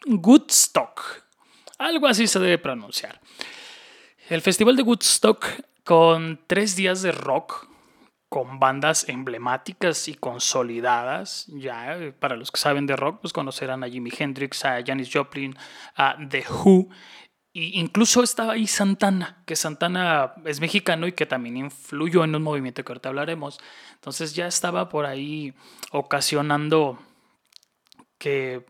Woodstock. 0.05 1.23
Algo 1.79 2.07
así 2.07 2.27
se 2.27 2.39
debe 2.39 2.59
pronunciar. 2.59 3.19
El 4.29 4.41
Festival 4.41 4.75
de 4.75 4.83
Woodstock 4.83 5.45
con 5.83 6.39
tres 6.45 6.75
días 6.75 7.01
de 7.01 7.11
rock, 7.11 7.67
con 8.29 8.59
bandas 8.59 9.09
emblemáticas 9.09 10.07
y 10.07 10.15
consolidadas. 10.15 11.47
Ya, 11.47 11.97
eh, 11.97 12.11
para 12.13 12.35
los 12.35 12.51
que 12.51 12.59
saben 12.59 12.85
de 12.85 12.95
rock, 12.95 13.21
pues 13.21 13.33
conocerán 13.33 13.83
a 13.83 13.89
Jimi 13.89 14.11
Hendrix, 14.17 14.63
a 14.65 14.83
Janis 14.85 15.09
Joplin, 15.11 15.55
a 15.95 16.15
The 16.29 16.45
Who. 16.47 16.89
E 17.53 17.79
incluso 17.79 18.21
estaba 18.21 18.53
ahí 18.53 18.67
Santana, 18.67 19.43
que 19.47 19.55
Santana 19.55 20.35
es 20.45 20.61
mexicano 20.61 21.07
y 21.07 21.13
que 21.13 21.25
también 21.25 21.57
influyó 21.57 22.23
en 22.23 22.35
un 22.35 22.43
movimiento 22.43 22.85
que 22.85 22.91
ahorita 22.91 23.09
hablaremos. 23.09 23.59
Entonces 23.95 24.35
ya 24.35 24.47
estaba 24.47 24.87
por 24.87 25.07
ahí 25.07 25.55
ocasionando 25.91 26.99
que, 28.19 28.67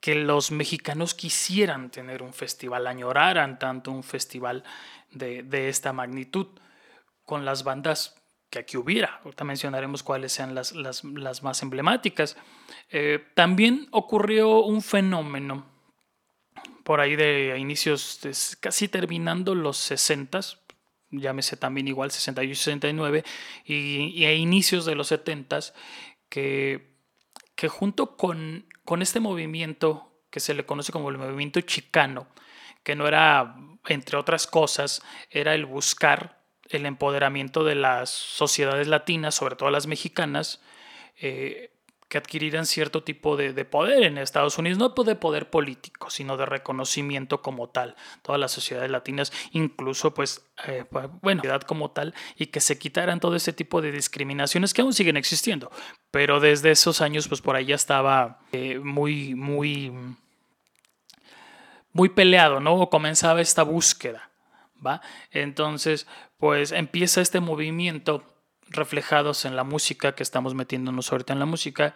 que 0.00 0.14
los 0.14 0.50
mexicanos 0.50 1.14
quisieran 1.14 1.90
tener 1.90 2.22
un 2.22 2.32
festival, 2.32 2.86
añoraran 2.86 3.58
tanto 3.58 3.90
un 3.92 4.02
festival 4.02 4.64
de, 5.10 5.68
esta 5.68 5.92
magnitud 5.92 6.48
con 7.24 7.44
las 7.44 7.64
bandas 7.64 8.21
que 8.52 8.58
aquí 8.58 8.76
hubiera. 8.76 9.18
Ahorita 9.24 9.44
mencionaremos 9.44 10.02
cuáles 10.02 10.30
sean 10.30 10.54
las, 10.54 10.74
más 11.42 11.62
emblemáticas. 11.62 12.36
Eh, 12.90 13.24
también 13.34 13.88
ocurrió 13.92 14.62
un 14.62 14.82
fenómeno 14.82 15.64
por 16.84 17.00
ahí 17.00 17.16
de 17.16 17.56
inicios, 17.58 18.20
casi 18.60 18.88
terminando 18.88 19.54
los 19.54 19.78
60, 19.78 20.40
llámese 21.12 21.56
también 21.56 21.88
igual 21.88 22.10
68 22.10 22.52
y 22.52 22.54
69, 22.54 23.24
y, 23.64 24.24
a 24.26 24.34
inicios 24.34 24.84
de 24.84 24.96
los 24.96 25.06
70, 25.08 25.60
que, 26.28 26.94
que 27.54 27.68
junto 27.68 28.18
con, 28.18 28.66
con 28.84 29.00
este 29.00 29.20
movimiento 29.20 30.12
que 30.28 30.40
se 30.40 30.52
le 30.52 30.66
conoce 30.66 30.92
como 30.92 31.08
el 31.08 31.16
movimiento 31.16 31.58
chicano, 31.62 32.26
que 32.82 32.96
no 32.96 33.06
era, 33.08 33.56
entre 33.86 34.18
otras 34.18 34.46
cosas, 34.46 35.02
era 35.30 35.54
el 35.54 35.64
buscar 35.64 36.41
el 36.68 36.86
empoderamiento 36.86 37.64
de 37.64 37.74
las 37.74 38.10
sociedades 38.10 38.88
latinas, 38.88 39.34
sobre 39.34 39.56
todo 39.56 39.70
las 39.70 39.86
mexicanas, 39.86 40.60
eh, 41.20 41.72
que 42.12 42.18
adquirieran 42.18 42.66
cierto 42.66 43.02
tipo 43.02 43.38
de, 43.38 43.64
poder 43.64 44.02
en 44.02 44.18
Estados 44.18 44.58
Unidos, 44.58 44.78
no 44.78 44.90
de 44.90 45.14
poder 45.14 45.48
político, 45.48 46.10
sino 46.10 46.36
de 46.36 46.44
reconocimiento 46.44 47.40
como 47.40 47.70
tal. 47.70 47.96
Todas 48.20 48.38
las 48.38 48.52
sociedades 48.52 48.90
latinas, 48.90 49.32
incluso 49.52 50.12
pues, 50.12 50.44
eh, 50.66 50.84
pues 50.90 51.06
bueno, 51.22 51.42
como 51.66 51.90
tal, 51.90 52.14
y 52.36 52.48
que 52.48 52.60
se 52.60 52.78
quitaran 52.78 53.18
todo 53.18 53.34
ese 53.34 53.54
tipo 53.54 53.80
de 53.80 53.92
discriminaciones 53.92 54.74
que 54.74 54.82
aún 54.82 54.92
siguen 54.92 55.16
existiendo. 55.16 55.70
Pero 56.10 56.38
desde 56.38 56.72
esos 56.72 57.00
años, 57.00 57.28
pues 57.28 57.40
por 57.40 57.56
ahí 57.56 57.64
ya 57.64 57.76
estaba 57.76 58.40
eh, 58.52 58.78
muy, 58.78 59.34
muy, 59.34 59.90
muy 61.94 62.10
peleado, 62.10 62.60
¿no? 62.60 62.90
Comenzaba 62.90 63.40
esta 63.40 63.62
búsqueda, 63.62 64.30
¿va? 64.86 65.00
Entonces, 65.30 66.06
pues 66.42 66.72
empieza 66.72 67.20
este 67.20 67.38
movimiento 67.38 68.24
reflejados 68.66 69.44
en 69.44 69.54
la 69.54 69.62
música 69.62 70.16
que 70.16 70.24
estamos 70.24 70.56
metiéndonos 70.56 71.12
ahorita 71.12 71.32
en 71.34 71.38
la 71.38 71.46
música, 71.46 71.94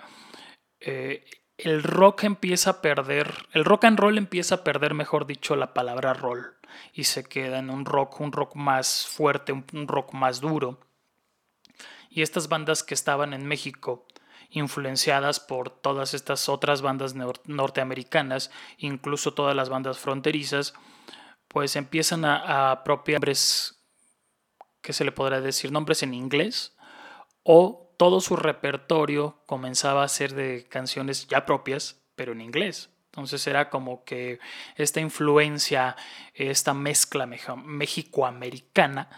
eh, 0.78 1.24
el 1.58 1.82
rock 1.82 2.22
empieza 2.22 2.70
a 2.70 2.80
perder, 2.80 3.34
el 3.54 3.64
rock 3.64 3.86
and 3.86 3.98
roll 3.98 4.18
empieza 4.18 4.54
a 4.54 4.62
perder, 4.62 4.94
mejor 4.94 5.26
dicho, 5.26 5.56
la 5.56 5.74
palabra 5.74 6.14
roll 6.14 6.54
y 6.92 7.02
se 7.02 7.24
queda 7.24 7.58
en 7.58 7.70
un 7.70 7.84
rock, 7.84 8.20
un 8.20 8.30
rock 8.30 8.54
más 8.54 9.08
fuerte, 9.08 9.50
un, 9.50 9.88
rock 9.88 10.12
más 10.12 10.40
duro. 10.40 10.78
Y 12.08 12.22
estas 12.22 12.48
bandas 12.48 12.84
que 12.84 12.94
estaban 12.94 13.32
en 13.32 13.48
México, 13.48 14.06
influenciadas 14.50 15.40
por 15.40 15.70
todas 15.70 16.14
estas 16.14 16.48
otras 16.48 16.82
bandas 16.82 17.16
norteamericanas, 17.46 18.52
incluso 18.78 19.34
todas 19.34 19.56
las 19.56 19.70
bandas 19.70 19.98
fronterizas, 19.98 20.72
pues 21.48 21.74
empiezan 21.74 22.24
a, 22.24 22.70
apropiar 22.70 23.28
que 24.86 24.92
se 24.92 25.04
le 25.04 25.10
podrá 25.10 25.40
decir 25.40 25.72
nombres 25.72 26.04
en 26.04 26.14
inglés, 26.14 26.76
o 27.42 27.92
todo 27.96 28.20
su 28.20 28.36
repertorio 28.36 29.42
comenzaba 29.44 30.04
a 30.04 30.08
ser 30.08 30.32
de 30.32 30.68
canciones 30.68 31.26
ya 31.26 31.44
propias, 31.44 32.04
pero 32.14 32.30
en 32.30 32.40
inglés. 32.40 32.88
Entonces 33.06 33.44
era 33.48 33.68
como 33.68 34.04
que 34.04 34.38
esta 34.76 35.00
influencia, 35.00 35.96
esta 36.34 36.72
mezcla 36.72 37.26
mexicoamericana 37.26 39.10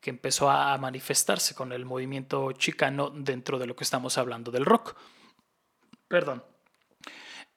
que 0.00 0.08
empezó 0.08 0.48
a 0.48 0.78
manifestarse 0.78 1.54
con 1.54 1.72
el 1.72 1.84
movimiento 1.84 2.52
chicano 2.52 3.10
dentro 3.10 3.58
de 3.58 3.66
lo 3.66 3.76
que 3.76 3.84
estamos 3.84 4.16
hablando 4.16 4.50
del 4.50 4.64
rock. 4.64 4.96
Perdón. 6.08 6.42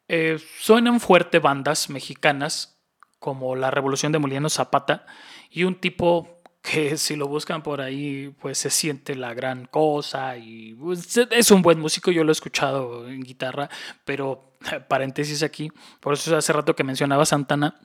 Eh, 0.09 0.37
suenan 0.59 0.99
fuerte 0.99 1.39
bandas 1.39 1.89
mexicanas 1.89 2.77
como 3.19 3.55
la 3.55 3.71
Revolución 3.71 4.11
de 4.11 4.19
Moliano 4.19 4.49
Zapata 4.49 5.05
y 5.49 5.63
un 5.63 5.75
tipo 5.75 6.32
que 6.63 6.97
si 6.97 7.17
lo 7.17 7.27
buscan 7.27 7.61
por 7.61 7.81
ahí, 7.81 8.33
pues 8.39 8.57
se 8.57 8.69
siente 8.69 9.15
la 9.15 9.33
gran 9.33 9.65
cosa 9.65 10.37
y 10.37 10.73
pues, 10.75 11.17
es 11.17 11.51
un 11.51 11.61
buen 11.61 11.77
músico, 11.77 12.09
yo 12.09 12.23
lo 12.23 12.31
he 12.31 12.31
escuchado 12.31 13.09
en 13.09 13.21
guitarra, 13.21 13.69
pero 14.05 14.53
paréntesis 14.87 15.43
aquí, 15.43 15.69
por 15.99 16.13
eso 16.13 16.35
hace 16.35 16.53
rato 16.53 16.73
que 16.73 16.85
mencionaba 16.85 17.25
Santana, 17.25 17.81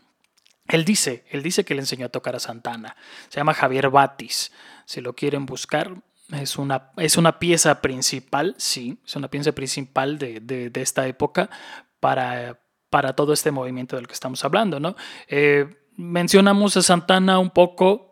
él 0.68 0.84
dice, 0.84 1.24
él 1.30 1.42
dice 1.42 1.64
que 1.64 1.74
le 1.74 1.80
enseñó 1.80 2.06
a 2.06 2.10
tocar 2.10 2.36
a 2.36 2.38
Santana, 2.38 2.96
se 3.28 3.40
llama 3.40 3.52
Javier 3.52 3.90
Batis, 3.90 4.52
si 4.84 5.00
lo 5.00 5.12
quieren 5.12 5.44
buscar, 5.44 5.96
es 6.30 6.56
una, 6.56 6.92
es 6.98 7.16
una 7.16 7.40
pieza 7.40 7.80
principal, 7.82 8.54
sí, 8.58 9.00
es 9.04 9.16
una 9.16 9.28
pieza 9.28 9.52
principal 9.52 10.18
de, 10.18 10.38
de, 10.40 10.80
esta 10.80 11.08
época 11.08 11.50
para, 11.98 12.60
para 12.90 13.16
todo 13.16 13.32
este 13.32 13.50
movimiento 13.50 13.96
del 13.96 14.06
que 14.06 14.14
estamos 14.14 14.44
hablando, 14.44 14.78
¿no? 14.78 14.94
Eh, 15.26 15.66
mencionamos 15.96 16.76
a 16.76 16.82
Santana 16.82 17.40
un 17.40 17.50
poco 17.50 18.07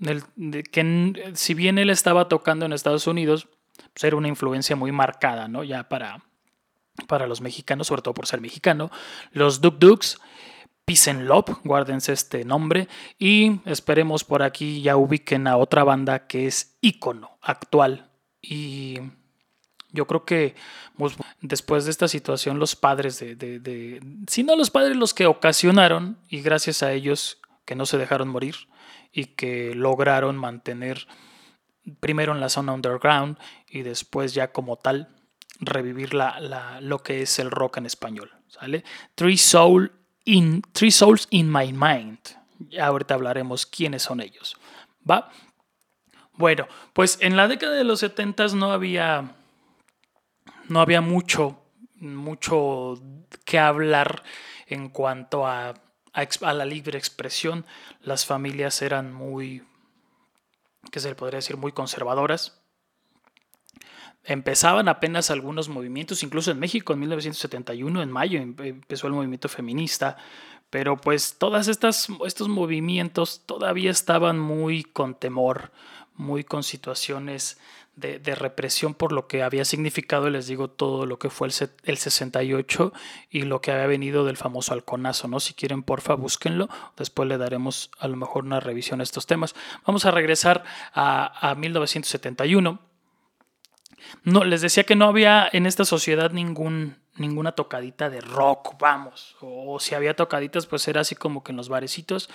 que 0.00 1.32
si 1.34 1.54
bien 1.54 1.78
él 1.78 1.90
estaba 1.90 2.28
tocando 2.28 2.66
en 2.66 2.72
Estados 2.72 3.06
Unidos, 3.06 3.48
pues 3.92 4.04
era 4.04 4.16
una 4.16 4.28
influencia 4.28 4.76
muy 4.76 4.92
marcada, 4.92 5.48
¿no? 5.48 5.64
Ya 5.64 5.88
para, 5.88 6.22
para 7.06 7.26
los 7.26 7.40
mexicanos, 7.40 7.88
sobre 7.88 8.02
todo 8.02 8.14
por 8.14 8.26
ser 8.26 8.40
mexicano. 8.40 8.90
Los 9.32 9.60
Duk 9.60 9.78
Duks, 9.78 10.18
Peace 10.84 11.10
and 11.10 11.22
Love, 11.22 11.58
guárdense 11.64 12.12
este 12.12 12.44
nombre. 12.44 12.88
Y 13.18 13.60
esperemos 13.64 14.24
por 14.24 14.42
aquí 14.42 14.82
ya 14.82 14.96
ubiquen 14.96 15.46
a 15.46 15.56
otra 15.56 15.84
banda 15.84 16.26
que 16.26 16.46
es 16.46 16.76
ícono 16.80 17.38
actual. 17.42 18.10
Y 18.40 18.98
yo 19.92 20.06
creo 20.06 20.24
que 20.24 20.54
pues, 20.96 21.14
después 21.40 21.84
de 21.84 21.90
esta 21.90 22.08
situación, 22.08 22.58
los 22.58 22.76
padres 22.76 23.18
de, 23.18 23.34
de, 23.34 23.58
de, 23.58 24.00
si 24.28 24.42
no 24.42 24.56
los 24.56 24.70
padres 24.70 24.96
los 24.96 25.14
que 25.14 25.26
ocasionaron, 25.26 26.18
y 26.28 26.40
gracias 26.40 26.82
a 26.82 26.92
ellos 26.92 27.40
que 27.64 27.74
no 27.74 27.86
se 27.86 27.98
dejaron 27.98 28.28
morir, 28.28 28.56
y 29.12 29.26
que 29.26 29.74
lograron 29.74 30.36
mantener 30.36 31.06
primero 32.00 32.32
en 32.32 32.40
la 32.40 32.48
zona 32.48 32.72
underground 32.72 33.38
y 33.68 33.82
después 33.82 34.34
ya 34.34 34.52
como 34.52 34.76
tal 34.76 35.08
revivir 35.60 36.14
la, 36.14 36.78
lo 36.80 37.02
que 37.02 37.22
es 37.22 37.38
el 37.38 37.50
rock 37.50 37.78
en 37.78 37.86
español. 37.86 38.30
¿sale? 38.48 38.84
Three, 39.14 39.36
Soul 39.36 39.92
in, 40.24 40.62
Three 40.72 40.90
Souls 40.90 41.26
in 41.30 41.50
My 41.50 41.72
Mind. 41.72 42.18
Ya 42.68 42.86
ahorita 42.86 43.14
hablaremos 43.14 43.66
quiénes 43.66 44.02
son 44.02 44.20
ellos. 44.20 44.56
¿Va? 45.08 45.30
Bueno, 46.34 46.68
pues 46.92 47.18
en 47.20 47.36
la 47.36 47.48
década 47.48 47.74
de 47.74 47.84
los 47.84 48.00
70 48.00 48.48
no 48.48 48.72
había, 48.72 49.34
no 50.68 50.80
había 50.80 51.00
mucho, 51.00 51.62
mucho 51.96 53.00
que 53.44 53.58
hablar 53.58 54.22
en 54.66 54.88
cuanto 54.88 55.46
a 55.46 55.74
a, 56.12 56.52
la 56.52 56.64
libre 56.64 56.98
expresión. 56.98 57.64
Las 58.02 58.26
familias 58.26 58.82
eran 58.82 59.12
muy, 59.12 59.62
que 60.90 61.00
se 61.00 61.08
le 61.08 61.14
podría 61.14 61.38
decir, 61.38 61.56
muy 61.56 61.72
conservadoras. 61.72 62.60
Empezaban 64.24 64.88
apenas 64.88 65.30
algunos 65.30 65.68
movimientos, 65.68 66.22
incluso 66.22 66.50
en 66.50 66.58
México 66.58 66.92
en 66.92 67.00
1971, 67.00 68.02
en 68.02 68.10
mayo, 68.10 68.38
em, 68.38 68.54
empezó 68.58 69.06
el 69.06 69.14
movimiento 69.14 69.48
feminista, 69.48 70.18
pero 70.68 70.96
pues 70.96 71.36
todos 71.38 71.68
estos 71.68 72.48
movimientos 72.48 73.42
todavía 73.46 73.90
estaban 73.90 74.38
muy 74.38 74.84
con 74.84 75.14
temor, 75.14 75.72
muy 76.14 76.44
con 76.44 76.62
situaciones 76.62 77.58
de, 77.96 78.34
represión 78.34 78.94
por 78.94 79.12
lo 79.12 79.26
que 79.26 79.42
había 79.42 79.64
significado, 79.64 80.30
les 80.30 80.46
digo, 80.46 80.70
todo 80.70 81.06
lo 81.06 81.18
que 81.18 81.30
fue 81.30 81.48
el, 81.48 81.54
el 81.84 81.98
68 81.98 82.92
y 83.30 83.42
lo 83.42 83.60
que 83.60 83.72
había 83.72 83.86
venido 83.86 84.24
del 84.24 84.36
famoso 84.36 84.72
halconazo, 84.72 85.28
¿no? 85.28 85.40
Si 85.40 85.54
quieren, 85.54 85.82
porfa, 85.82 86.14
búsquenlo. 86.14 86.68
Después 86.96 87.28
le 87.28 87.38
daremos 87.38 87.90
a 87.98 88.08
lo 88.08 88.16
mejor 88.16 88.44
una 88.44 88.60
revisión 88.60 89.00
a 89.00 89.02
estos 89.02 89.26
temas. 89.26 89.54
Vamos 89.86 90.06
a 90.06 90.10
regresar 90.10 90.64
a, 90.94 91.50
a 91.50 91.54
1971. 91.54 92.80
No, 94.24 94.44
les 94.44 94.62
decía 94.62 94.84
que 94.84 94.96
no 94.96 95.06
había 95.06 95.48
en 95.52 95.66
esta 95.66 95.84
sociedad 95.84 96.30
ningún, 96.30 96.96
ninguna 97.16 97.52
tocadita 97.52 98.08
de 98.08 98.20
rock, 98.20 98.76
vamos. 98.78 99.36
O 99.40 99.78
si 99.78 99.94
había 99.94 100.16
tocaditas, 100.16 100.66
pues 100.66 100.88
era 100.88 101.02
así 101.02 101.14
como 101.14 101.44
que 101.44 101.52
en 101.52 101.56
los 101.56 101.68
barecitos 101.68 102.30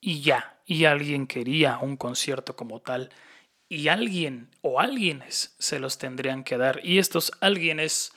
y 0.00 0.20
ya. 0.20 0.58
Y 0.66 0.84
alguien 0.84 1.26
quería 1.26 1.78
un 1.78 1.96
concierto 1.96 2.56
como 2.56 2.80
tal 2.80 3.10
y 3.68 3.88
alguien 3.88 4.50
o 4.62 4.80
alguienes 4.80 5.54
se 5.58 5.78
los 5.78 5.98
tendrían 5.98 6.44
que 6.44 6.56
dar. 6.56 6.80
Y 6.82 6.98
estos 6.98 7.32
alguienes 7.40 8.12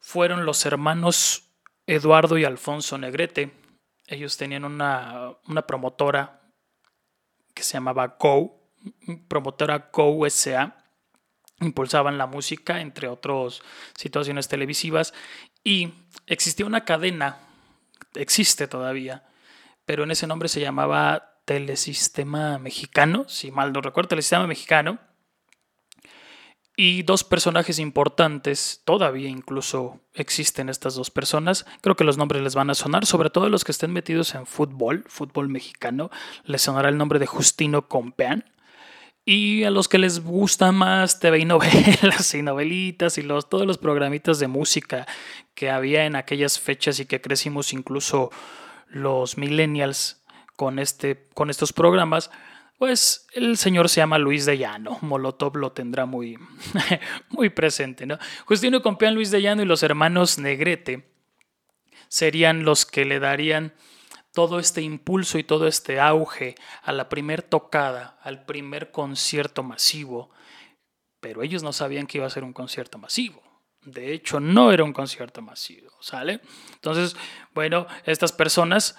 fueron 0.00 0.44
los 0.44 0.66
hermanos 0.66 1.44
Eduardo 1.86 2.38
y 2.38 2.44
Alfonso 2.44 2.98
Negrete. 2.98 3.52
Ellos 4.06 4.36
tenían 4.36 4.64
una, 4.64 5.36
promotora 5.66 6.40
que 7.54 7.62
se 7.62 7.74
llamaba 7.74 8.16
Go, 8.18 8.60
promotora 9.28 9.90
Go 9.92 10.28
SA. 10.28 10.76
Impulsaban 11.60 12.18
la 12.18 12.26
música, 12.26 12.80
entre 12.80 13.06
otras 13.06 13.62
situaciones 13.96 14.48
televisivas. 14.48 15.14
Y 15.62 15.92
existía 16.26 16.66
una 16.66 16.84
cadena, 16.84 17.38
existe 18.14 18.66
todavía, 18.66 19.28
pero 19.84 20.02
en 20.02 20.10
ese 20.10 20.26
nombre 20.26 20.48
se 20.48 20.60
llamaba 20.60 21.31
Telesistema 21.44 22.58
Mexicano, 22.58 23.24
si 23.28 23.50
mal 23.50 23.72
no 23.72 23.80
recuerdo, 23.80 24.08
Telesistema 24.08 24.46
Mexicano. 24.46 24.98
Y 26.74 27.02
dos 27.02 27.22
personajes 27.22 27.78
importantes, 27.78 28.80
todavía 28.86 29.28
incluso 29.28 30.00
existen 30.14 30.70
estas 30.70 30.94
dos 30.94 31.10
personas, 31.10 31.66
creo 31.82 31.96
que 31.96 32.04
los 32.04 32.16
nombres 32.16 32.42
les 32.42 32.54
van 32.54 32.70
a 32.70 32.74
sonar, 32.74 33.04
sobre 33.04 33.28
todo 33.28 33.50
los 33.50 33.62
que 33.62 33.72
estén 33.72 33.92
metidos 33.92 34.34
en 34.34 34.46
fútbol, 34.46 35.04
fútbol 35.06 35.50
mexicano, 35.50 36.10
les 36.44 36.62
sonará 36.62 36.88
el 36.88 36.96
nombre 36.96 37.18
de 37.18 37.26
Justino 37.26 37.88
Compeán. 37.88 38.46
Y 39.24 39.64
a 39.64 39.70
los 39.70 39.86
que 39.86 39.98
les 39.98 40.24
gusta 40.24 40.72
más 40.72 41.20
TV 41.20 41.40
y 41.40 41.44
novelas 41.44 42.34
y 42.34 42.42
novelitas 42.42 43.18
y 43.18 43.22
los, 43.22 43.48
todos 43.48 43.66
los 43.66 43.78
programitas 43.78 44.38
de 44.38 44.48
música 44.48 45.06
que 45.54 45.70
había 45.70 46.06
en 46.06 46.16
aquellas 46.16 46.58
fechas 46.58 46.98
y 46.98 47.06
que 47.06 47.20
crecimos 47.20 47.72
incluso 47.72 48.30
los 48.88 49.38
millennials 49.38 50.21
con, 50.62 50.78
este, 50.78 51.26
con 51.34 51.50
estos 51.50 51.72
programas, 51.72 52.30
pues 52.78 53.26
el 53.34 53.56
señor 53.56 53.88
se 53.88 53.96
llama 53.96 54.16
Luis 54.16 54.46
de 54.46 54.58
Llano. 54.58 54.96
Molotov 55.00 55.56
lo 55.56 55.72
tendrá 55.72 56.06
muy, 56.06 56.38
muy 57.30 57.50
presente, 57.50 58.06
¿no? 58.06 58.16
Justino 58.44 58.80
Compeán, 58.80 59.16
Luis 59.16 59.32
de 59.32 59.42
Llano 59.42 59.62
y 59.62 59.64
los 59.64 59.82
hermanos 59.82 60.38
Negrete 60.38 61.12
serían 62.06 62.64
los 62.64 62.86
que 62.86 63.04
le 63.04 63.18
darían 63.18 63.74
todo 64.32 64.60
este 64.60 64.82
impulso 64.82 65.36
y 65.36 65.42
todo 65.42 65.66
este 65.66 65.98
auge 65.98 66.54
a 66.84 66.92
la 66.92 67.08
primer 67.08 67.42
tocada, 67.42 68.20
al 68.22 68.44
primer 68.44 68.92
concierto 68.92 69.64
masivo, 69.64 70.30
pero 71.18 71.42
ellos 71.42 71.64
no 71.64 71.72
sabían 71.72 72.06
que 72.06 72.18
iba 72.18 72.28
a 72.28 72.30
ser 72.30 72.44
un 72.44 72.52
concierto 72.52 72.98
masivo. 72.98 73.42
De 73.80 74.12
hecho, 74.12 74.38
no 74.38 74.70
era 74.70 74.84
un 74.84 74.92
concierto 74.92 75.42
masivo, 75.42 75.90
¿sale? 76.00 76.40
Entonces, 76.74 77.16
bueno, 77.52 77.88
estas 78.06 78.30
personas 78.30 78.96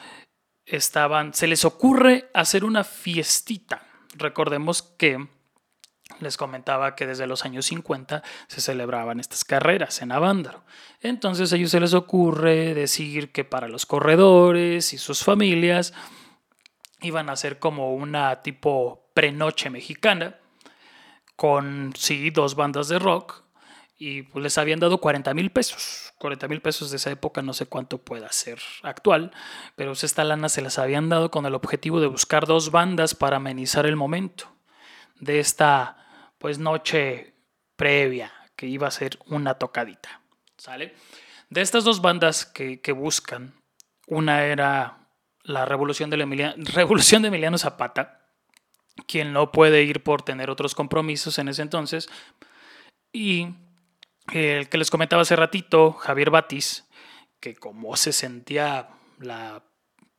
estaban, 0.66 1.34
se 1.34 1.48
les 1.48 1.66
ocurre 1.66 2.30
hacer 2.34 2.64
una 2.64 2.84
fiestita. 2.84 3.84
Recordemos 4.16 4.82
que 4.82 5.28
les 6.20 6.38
comentaba 6.38 6.96
que 6.96 7.08
desde 7.08 7.28
los 7.28 7.46
años 7.46 7.66
50 7.66 8.24
se 8.48 8.62
celebraban 8.62 9.20
estas 9.20 9.44
carreras 9.44 10.02
en 10.02 10.12
Avándaro. 10.12 10.64
Entonces 11.02 11.52
a 11.52 11.56
ellos 11.56 11.72
se 11.72 11.80
les 11.80 11.94
ocurre 11.94 12.74
decir 12.74 13.32
que 13.32 13.44
para 13.44 13.68
los 13.68 13.86
corredores 13.86 14.94
y 14.94 14.98
sus 14.98 15.24
familias 15.24 15.94
iban 17.02 17.30
a 17.30 17.36
ser 17.36 17.60
como 17.60 17.94
una 17.94 18.42
tipo 18.42 19.10
prenoche 19.14 19.70
mexicana 19.70 20.40
con 21.36 21.94
sí 21.98 22.30
dos 22.30 22.56
bandas 22.56 22.88
de 22.88 23.00
rock 23.00 23.43
y 23.98 24.24
pues 24.24 24.44
les 24.44 24.58
habían 24.58 24.80
dado 24.80 25.00
40 25.00 25.34
mil 25.34 25.52
pesos. 25.52 26.14
40 26.18 26.48
mil 26.48 26.62
pesos 26.62 26.90
de 26.92 26.98
esa 26.98 27.12
época, 27.12 27.42
no 27.42 27.54
sé 27.54 27.66
cuánto 27.66 28.00
pueda 28.00 28.32
ser 28.32 28.60
actual, 28.82 29.32
pero 29.76 29.92
esta 29.92 30.24
lana 30.24 30.50
se 30.50 30.62
las 30.62 30.80
habían 30.80 31.10
dado 31.10 31.32
con 31.32 31.46
el 31.46 31.56
objetivo 31.56 32.00
de 32.00 32.08
buscar 32.08 32.46
dos 32.46 32.72
bandas 32.72 33.16
para 33.16 33.38
amenizar 33.38 33.86
el 33.86 33.96
momento 33.96 34.54
de 35.20 35.40
esta 35.40 35.98
pues 36.38 36.60
noche 36.60 37.34
previa 37.76 38.32
que 38.56 38.68
iba 38.68 38.88
a 38.88 38.92
ser 38.92 39.20
una 39.28 39.56
tocadita. 39.56 40.22
¿Sale? 40.58 40.96
De 41.50 41.62
estas 41.62 41.84
dos 41.84 42.02
bandas 42.02 42.46
que, 42.46 42.80
buscan, 42.94 43.54
una 44.08 44.46
era 44.46 45.08
la 45.44 45.66
Revolución 45.66 46.10
de, 46.10 46.56
Revolución 46.74 47.22
de 47.22 47.28
Emiliano 47.28 47.58
Zapata, 47.58 48.22
quien 49.08 49.34
no 49.34 49.52
puede 49.52 49.84
ir 49.84 50.04
por 50.04 50.22
tener 50.22 50.50
otros 50.50 50.76
compromisos 50.76 51.38
en 51.40 51.50
ese 51.50 51.62
entonces, 51.62 52.10
y 53.12 53.50
el 54.32 54.70
que 54.70 54.78
les 54.78 54.90
comentaba 54.90 55.22
hace 55.22 55.36
ratito, 55.36 55.94
Javier 55.94 56.30
Batis, 56.30 56.88
que 57.40 57.56
como 57.56 57.96
se 57.98 58.14
sentía 58.14 58.90
la... 59.20 59.64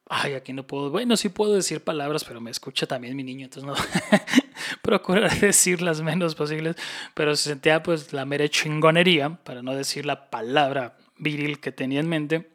Ay, 0.08 0.34
aquí 0.34 0.52
no 0.52 0.66
puedo... 0.66 0.90
Bueno, 0.90 1.16
sí 1.16 1.30
puedo 1.30 1.54
decir 1.54 1.82
palabras, 1.82 2.24
pero 2.24 2.40
me 2.40 2.50
escucha 2.50 2.86
también 2.86 3.16
mi 3.16 3.24
niño, 3.24 3.46
entonces 3.46 3.66
no... 3.66 3.74
procurar 4.82 5.38
decir 5.40 5.82
las 5.82 6.02
menos 6.02 6.34
posibles, 6.34 6.76
pero 7.14 7.34
se 7.36 7.50
sentía 7.50 7.82
pues 7.82 8.12
la 8.12 8.24
mera 8.24 8.48
chingonería, 8.48 9.36
para 9.42 9.62
no 9.62 9.74
decir 9.74 10.04
la 10.04 10.30
palabra 10.30 10.96
viril 11.16 11.60
que 11.60 11.72
tenía 11.72 12.00
en 12.00 12.08
mente 12.08 12.53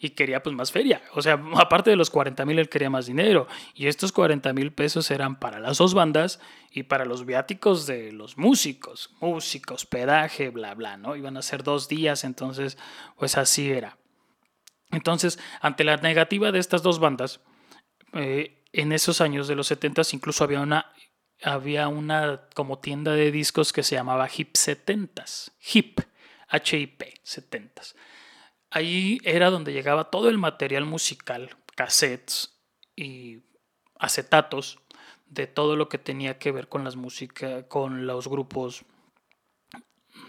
y 0.00 0.10
quería 0.10 0.42
pues 0.42 0.54
más 0.54 0.72
feria. 0.72 1.02
O 1.14 1.22
sea, 1.22 1.34
aparte 1.56 1.90
de 1.90 1.96
los 1.96 2.10
40 2.10 2.44
mil, 2.44 2.58
él 2.58 2.68
quería 2.68 2.90
más 2.90 3.06
dinero. 3.06 3.48
Y 3.74 3.86
estos 3.86 4.12
40 4.12 4.52
mil 4.52 4.72
pesos 4.72 5.10
eran 5.10 5.38
para 5.38 5.58
las 5.58 5.78
dos 5.78 5.94
bandas 5.94 6.40
y 6.70 6.84
para 6.84 7.04
los 7.04 7.26
viáticos 7.26 7.86
de 7.86 8.12
los 8.12 8.36
músicos. 8.38 9.10
Músicos, 9.20 9.86
pedaje, 9.86 10.50
bla, 10.50 10.74
bla, 10.74 10.96
¿no? 10.96 11.16
Iban 11.16 11.36
a 11.36 11.42
ser 11.42 11.62
dos 11.62 11.88
días, 11.88 12.24
entonces 12.24 12.78
pues 13.16 13.36
así 13.36 13.70
era. 13.70 13.98
Entonces, 14.90 15.38
ante 15.60 15.84
la 15.84 15.96
negativa 15.98 16.50
de 16.50 16.60
estas 16.60 16.82
dos 16.82 16.98
bandas, 16.98 17.40
eh, 18.14 18.64
en 18.72 18.92
esos 18.92 19.20
años 19.20 19.48
de 19.48 19.54
los 19.54 19.66
70 19.66 20.02
incluso 20.12 20.44
había 20.44 20.60
una 20.60 20.92
había 21.42 21.88
una 21.88 22.48
como 22.54 22.78
tienda 22.80 23.12
de 23.12 23.30
discos 23.30 23.72
que 23.72 23.82
se 23.82 23.94
llamaba 23.94 24.28
Hip 24.34 24.54
70s. 24.54 25.52
Hip, 25.72 26.00
H-I-P, 26.48 27.14
70s. 27.24 27.94
Ahí 28.70 29.18
era 29.24 29.50
donde 29.50 29.72
llegaba 29.72 30.10
todo 30.10 30.28
el 30.28 30.38
material 30.38 30.84
musical, 30.84 31.56
cassettes 31.74 32.58
y 32.94 33.42
acetatos 33.98 34.78
de 35.26 35.46
todo 35.46 35.76
lo 35.76 35.88
que 35.88 35.98
tenía 35.98 36.38
que 36.38 36.52
ver 36.52 36.68
con 36.68 36.84
las 36.84 36.96
músicas, 36.96 37.64
con 37.68 38.06
los 38.06 38.28
grupos 38.28 38.84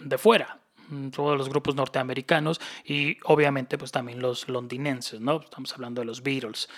de 0.00 0.18
fuera, 0.18 0.60
todos 1.12 1.36
los 1.36 1.48
grupos 1.48 1.74
norteamericanos 1.74 2.60
y 2.84 3.18
obviamente 3.24 3.78
pues 3.78 3.92
también 3.92 4.20
los 4.20 4.48
londinenses, 4.48 5.20
¿no? 5.20 5.40
Estamos 5.40 5.72
hablando 5.72 6.00
de 6.00 6.06
los 6.06 6.22
Beatles 6.22 6.68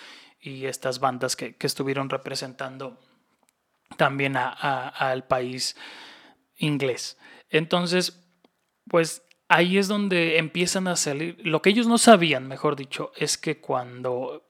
y 0.40 0.66
estas 0.66 0.98
bandas 1.00 1.36
que, 1.36 1.56
estuvieron 1.60 2.10
representando 2.10 2.98
también 3.96 4.36
al 4.36 5.26
país 5.26 5.76
inglés. 6.56 7.18
Entonces, 7.48 8.20
pues 8.88 9.22
ahí 9.52 9.78
es 9.78 9.88
donde 9.88 10.38
empiezan 10.38 10.88
a 10.88 10.96
salir, 10.96 11.36
lo 11.44 11.60
que 11.62 11.70
ellos 11.70 11.86
no 11.86 11.98
sabían, 11.98 12.48
mejor 12.48 12.74
dicho, 12.76 13.12
es 13.16 13.36
que 13.36 13.60
cuando 13.60 14.48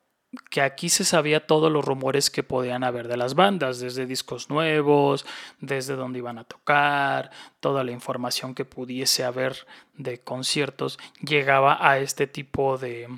que 0.49 0.63
aquí 0.63 0.89
se 0.89 1.05
sabía 1.05 1.47
todos 1.47 1.71
los 1.71 1.85
rumores 1.85 2.31
que 2.31 2.43
podían 2.43 2.85
haber 2.85 3.07
de 3.07 3.19
las 3.19 3.35
bandas, 3.35 3.81
desde 3.81 4.07
discos 4.07 4.49
nuevos, 4.49 5.27
desde 5.61 5.95
dónde 5.95 6.21
iban 6.21 6.39
a 6.39 6.45
tocar, 6.45 7.31
toda 7.61 7.85
la 7.85 7.93
información 7.93 8.55
que 8.55 8.65
pudiese 8.65 9.25
haber 9.25 9.67
de 9.95 10.21
conciertos, 10.21 10.99
llegaba 11.21 11.87
a 11.87 11.99
este 11.99 12.27
tipo 12.27 12.79
de, 12.79 13.09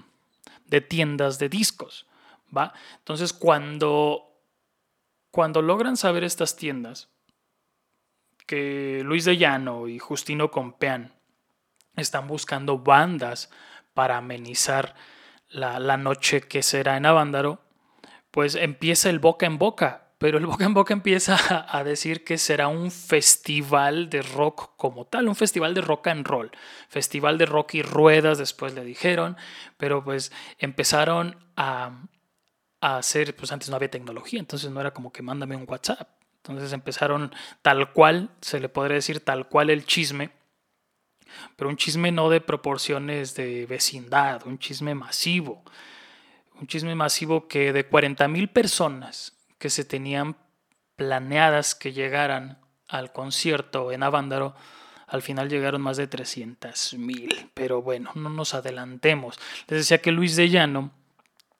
de 0.66 0.80
tiendas 0.80 1.38
de 1.38 1.48
discos, 1.48 2.06
¿va? 2.56 2.72
Entonces 2.98 3.32
cuando, 3.32 4.32
cuando 5.30 5.62
logran 5.62 5.96
saber 5.96 6.24
estas 6.24 6.56
tiendas, 6.56 7.10
que 8.44 9.02
Luis 9.04 9.24
de 9.24 9.36
Llano 9.36 9.86
y 9.86 10.00
Justino 10.00 10.50
Compeán 10.50 11.13
están 11.96 12.26
buscando 12.26 12.78
bandas 12.78 13.50
para 13.94 14.16
amenizar 14.18 14.94
la, 15.48 15.96
noche 15.96 16.42
que 16.42 16.62
será 16.62 16.96
en 16.96 17.06
Avándaro, 17.06 17.62
pues 18.30 18.56
empieza 18.56 19.08
el 19.08 19.20
boca 19.20 19.46
en 19.46 19.58
boca, 19.58 20.08
pero 20.18 20.38
el 20.38 20.46
boca 20.46 20.64
en 20.64 20.74
boca 20.74 20.92
empieza 20.92 21.38
a, 21.68 21.84
decir 21.84 22.24
que 22.24 22.38
será 22.38 22.68
un 22.68 22.90
festival 22.90 24.10
de 24.10 24.22
rock 24.22 24.72
como 24.76 25.06
tal, 25.06 25.28
un 25.28 25.36
festival 25.36 25.74
de 25.74 25.80
rock 25.80 26.08
and 26.08 26.26
roll, 26.26 26.50
festival 26.88 27.38
de 27.38 27.46
rock 27.46 27.74
y 27.74 27.82
ruedas, 27.82 28.38
después 28.38 28.74
le 28.74 28.84
dijeron, 28.84 29.36
pero 29.76 30.02
pues 30.02 30.32
empezaron 30.58 31.36
a, 31.56 32.02
a 32.80 32.96
hacer, 32.96 33.36
pues 33.36 33.52
antes 33.52 33.70
no 33.70 33.76
había 33.76 33.90
tecnología, 33.90 34.40
entonces 34.40 34.70
no 34.70 34.80
era 34.80 34.92
como 34.92 35.12
que 35.12 35.22
mándame 35.22 35.54
un 35.54 35.66
WhatsApp, 35.68 36.08
entonces 36.38 36.72
empezaron 36.72 37.32
tal 37.62 37.92
cual, 37.92 38.30
se 38.40 38.58
le 38.58 38.68
podría 38.68 38.96
decir 38.96 39.20
tal 39.20 39.48
cual 39.48 39.70
el 39.70 39.86
chisme, 39.86 40.32
pero 41.56 41.70
un 41.70 41.76
chisme 41.76 42.12
no 42.12 42.30
de 42.30 42.40
proporciones 42.40 43.34
de 43.34 43.66
vecindad, 43.66 44.46
un 44.46 44.58
chisme 44.58 44.94
masivo, 44.94 45.62
un 46.60 46.66
chisme 46.66 46.94
masivo 46.94 47.48
que 47.48 47.72
de 47.72 47.86
40 47.86 48.28
mil 48.28 48.48
personas 48.48 49.36
que 49.58 49.70
se 49.70 49.84
tenían 49.84 50.36
planeadas 50.96 51.74
que 51.74 51.92
llegaran 51.92 52.58
al 52.88 53.12
concierto 53.12 53.92
en 53.92 54.02
Avándaro, 54.02 54.54
al 55.06 55.22
final 55.22 55.48
llegaron 55.48 55.82
más 55.82 55.96
de 55.96 56.06
300 56.06 56.94
mil. 56.94 57.50
Pero 57.54 57.82
bueno, 57.82 58.10
no 58.14 58.30
nos 58.30 58.54
adelantemos. 58.54 59.38
Les 59.68 59.80
decía 59.80 59.98
que 59.98 60.12
Luis 60.12 60.36
de 60.36 60.48
Llano 60.48 60.90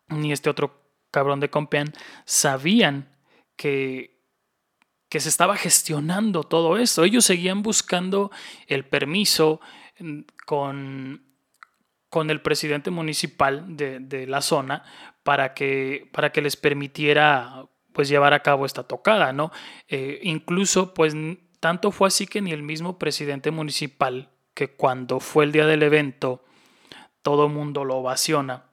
ni 0.09 0.33
este 0.33 0.51
otro 0.51 0.81
cabrón 1.11 1.41
de 1.41 1.51
Compeán 1.51 1.93
sabían 2.25 3.17
que 3.57 4.14
que 5.15 5.21
se 5.21 5.29
estaba 5.29 5.57
gestionando 5.57 6.43
todo 6.43 6.77
esto. 6.77 7.05
Ellos 7.05 7.25
seguían 7.25 7.63
buscando 7.63 8.33
el 8.67 8.85
permiso 8.85 9.61
mm, 10.01 10.23
con, 10.45 11.23
con 12.09 12.31
el 12.31 12.41
presidente 12.41 12.91
municipal 12.91 13.77
de, 13.77 14.27
la 14.27 14.41
zona 14.41 14.83
para 15.23 15.55
que, 15.55 16.11
para 16.11 16.33
que 16.33 16.43
les 16.43 16.57
permitiera 16.57 17.65
pues 17.93 18.09
llevar 18.09 18.35
a 18.35 18.41
cabo 18.41 18.67
esta 18.67 18.89
tocada, 18.89 19.33
¿no? 19.33 19.53
Eh, 19.87 20.19
incluso, 20.25 20.95
pues, 20.95 21.15
tanto 21.61 21.93
fue 21.93 22.09
así 22.09 22.27
que 22.27 22.43
ni 22.43 22.51
el 22.51 22.65
mismo 22.65 22.99
presidente 22.99 23.53
municipal, 23.53 24.31
que 24.53 24.75
cuando 24.75 25.21
fue 25.21 25.45
el 25.45 25.53
día 25.53 25.67
del 25.67 25.85
evento, 25.85 26.45
todo 27.23 27.47
el 27.47 27.53
mundo 27.53 27.85
lo 27.85 27.99
ovaciona, 27.99 28.65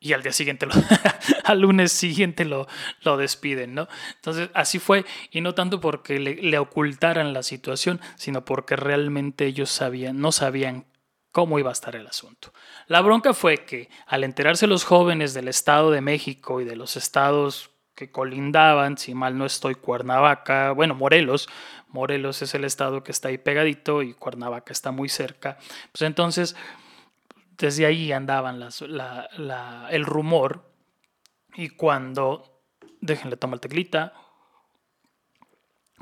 y 0.00 0.14
al 0.14 0.22
día 0.22 0.32
siguiente, 0.32 0.66
lo, 0.66 0.72
al 1.44 1.60
lunes 1.60 1.92
siguiente 1.92 2.46
lo, 2.46 2.66
lo 3.02 3.18
despiden, 3.18 3.74
¿no? 3.74 3.86
Entonces, 4.16 4.48
así 4.54 4.78
fue, 4.78 5.04
y 5.30 5.42
no 5.42 5.54
tanto 5.54 5.80
porque 5.80 6.18
le, 6.18 6.36
le, 6.36 6.58
ocultaran 6.58 7.34
la 7.34 7.42
situación, 7.42 8.00
sino 8.16 8.44
porque 8.44 8.76
realmente 8.76 9.44
ellos 9.44 9.70
sabían, 9.70 10.18
no 10.18 10.32
sabían 10.32 10.86
cómo 11.32 11.58
iba 11.58 11.68
a 11.68 11.72
estar 11.72 11.94
el 11.94 12.06
asunto. 12.06 12.52
La 12.86 13.02
bronca 13.02 13.34
fue 13.34 13.64
que 13.64 13.90
al 14.06 14.24
enterarse 14.24 14.66
los 14.66 14.84
jóvenes 14.84 15.34
del 15.34 15.48
Estado 15.48 15.90
de 15.90 16.00
México 16.00 16.60
y 16.60 16.64
de 16.64 16.76
los 16.76 16.96
estados 16.96 17.70
que 17.94 18.10
colindaban, 18.10 18.96
si 18.96 19.14
mal 19.14 19.36
no 19.36 19.44
estoy, 19.44 19.74
Cuernavaca, 19.74 20.72
bueno, 20.72 20.94
Morelos, 20.94 21.48
Morelos 21.88 22.40
es 22.40 22.54
el 22.54 22.64
estado 22.64 23.04
que 23.04 23.12
está 23.12 23.28
ahí 23.28 23.36
pegadito 23.36 24.02
y 24.02 24.14
Cuernavaca 24.14 24.72
está 24.72 24.90
muy 24.90 25.10
cerca, 25.10 25.58
pues 25.92 26.02
entonces 26.02 26.56
desde 27.60 27.84
ahí 27.84 28.10
andaban 28.10 28.66
el 29.90 30.06
rumor 30.06 30.72
y 31.54 31.68
cuando, 31.68 32.62
déjenle 33.00 33.36
tomar 33.36 33.58
teclita, 33.58 34.14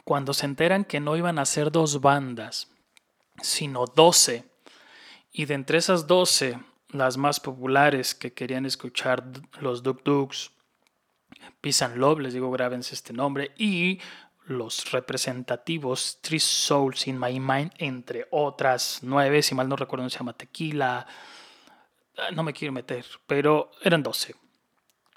cuando 0.04 0.32
se 0.32 0.46
enteran 0.46 0.84
que 0.84 1.00
no 1.00 1.16
iban 1.16 1.38
a 1.38 1.44
ser 1.44 1.72
dos 1.72 2.00
bandas, 2.00 2.70
sino 3.42 3.84
doce, 3.86 4.48
y 5.32 5.44
de 5.44 5.54
entre 5.54 5.78
esas 5.78 6.06
doce, 6.06 6.58
las 6.90 7.16
más 7.16 7.40
populares 7.40 8.14
que 8.14 8.32
querían 8.32 8.64
escuchar 8.64 9.24
los 9.60 9.82
Duk 9.82 10.02
Duks, 10.04 10.52
and 11.82 11.96
Love, 11.96 12.20
les 12.20 12.32
digo, 12.32 12.50
grábense 12.50 12.94
este 12.94 13.12
nombre, 13.12 13.52
y 13.58 14.00
los 14.46 14.90
representativos 14.92 16.20
Three 16.22 16.40
Souls 16.40 17.06
in 17.06 17.18
My 17.18 17.38
Mind, 17.38 17.72
entre 17.78 18.26
otras 18.30 19.00
nueve, 19.02 19.42
si 19.42 19.54
mal 19.54 19.68
no 19.68 19.76
recuerdo, 19.76 20.08
se 20.08 20.18
llama 20.18 20.32
Tequila, 20.32 21.06
no 22.32 22.42
me 22.42 22.52
quiero 22.52 22.72
meter, 22.72 23.04
pero 23.26 23.70
eran 23.82 24.02
doce, 24.02 24.34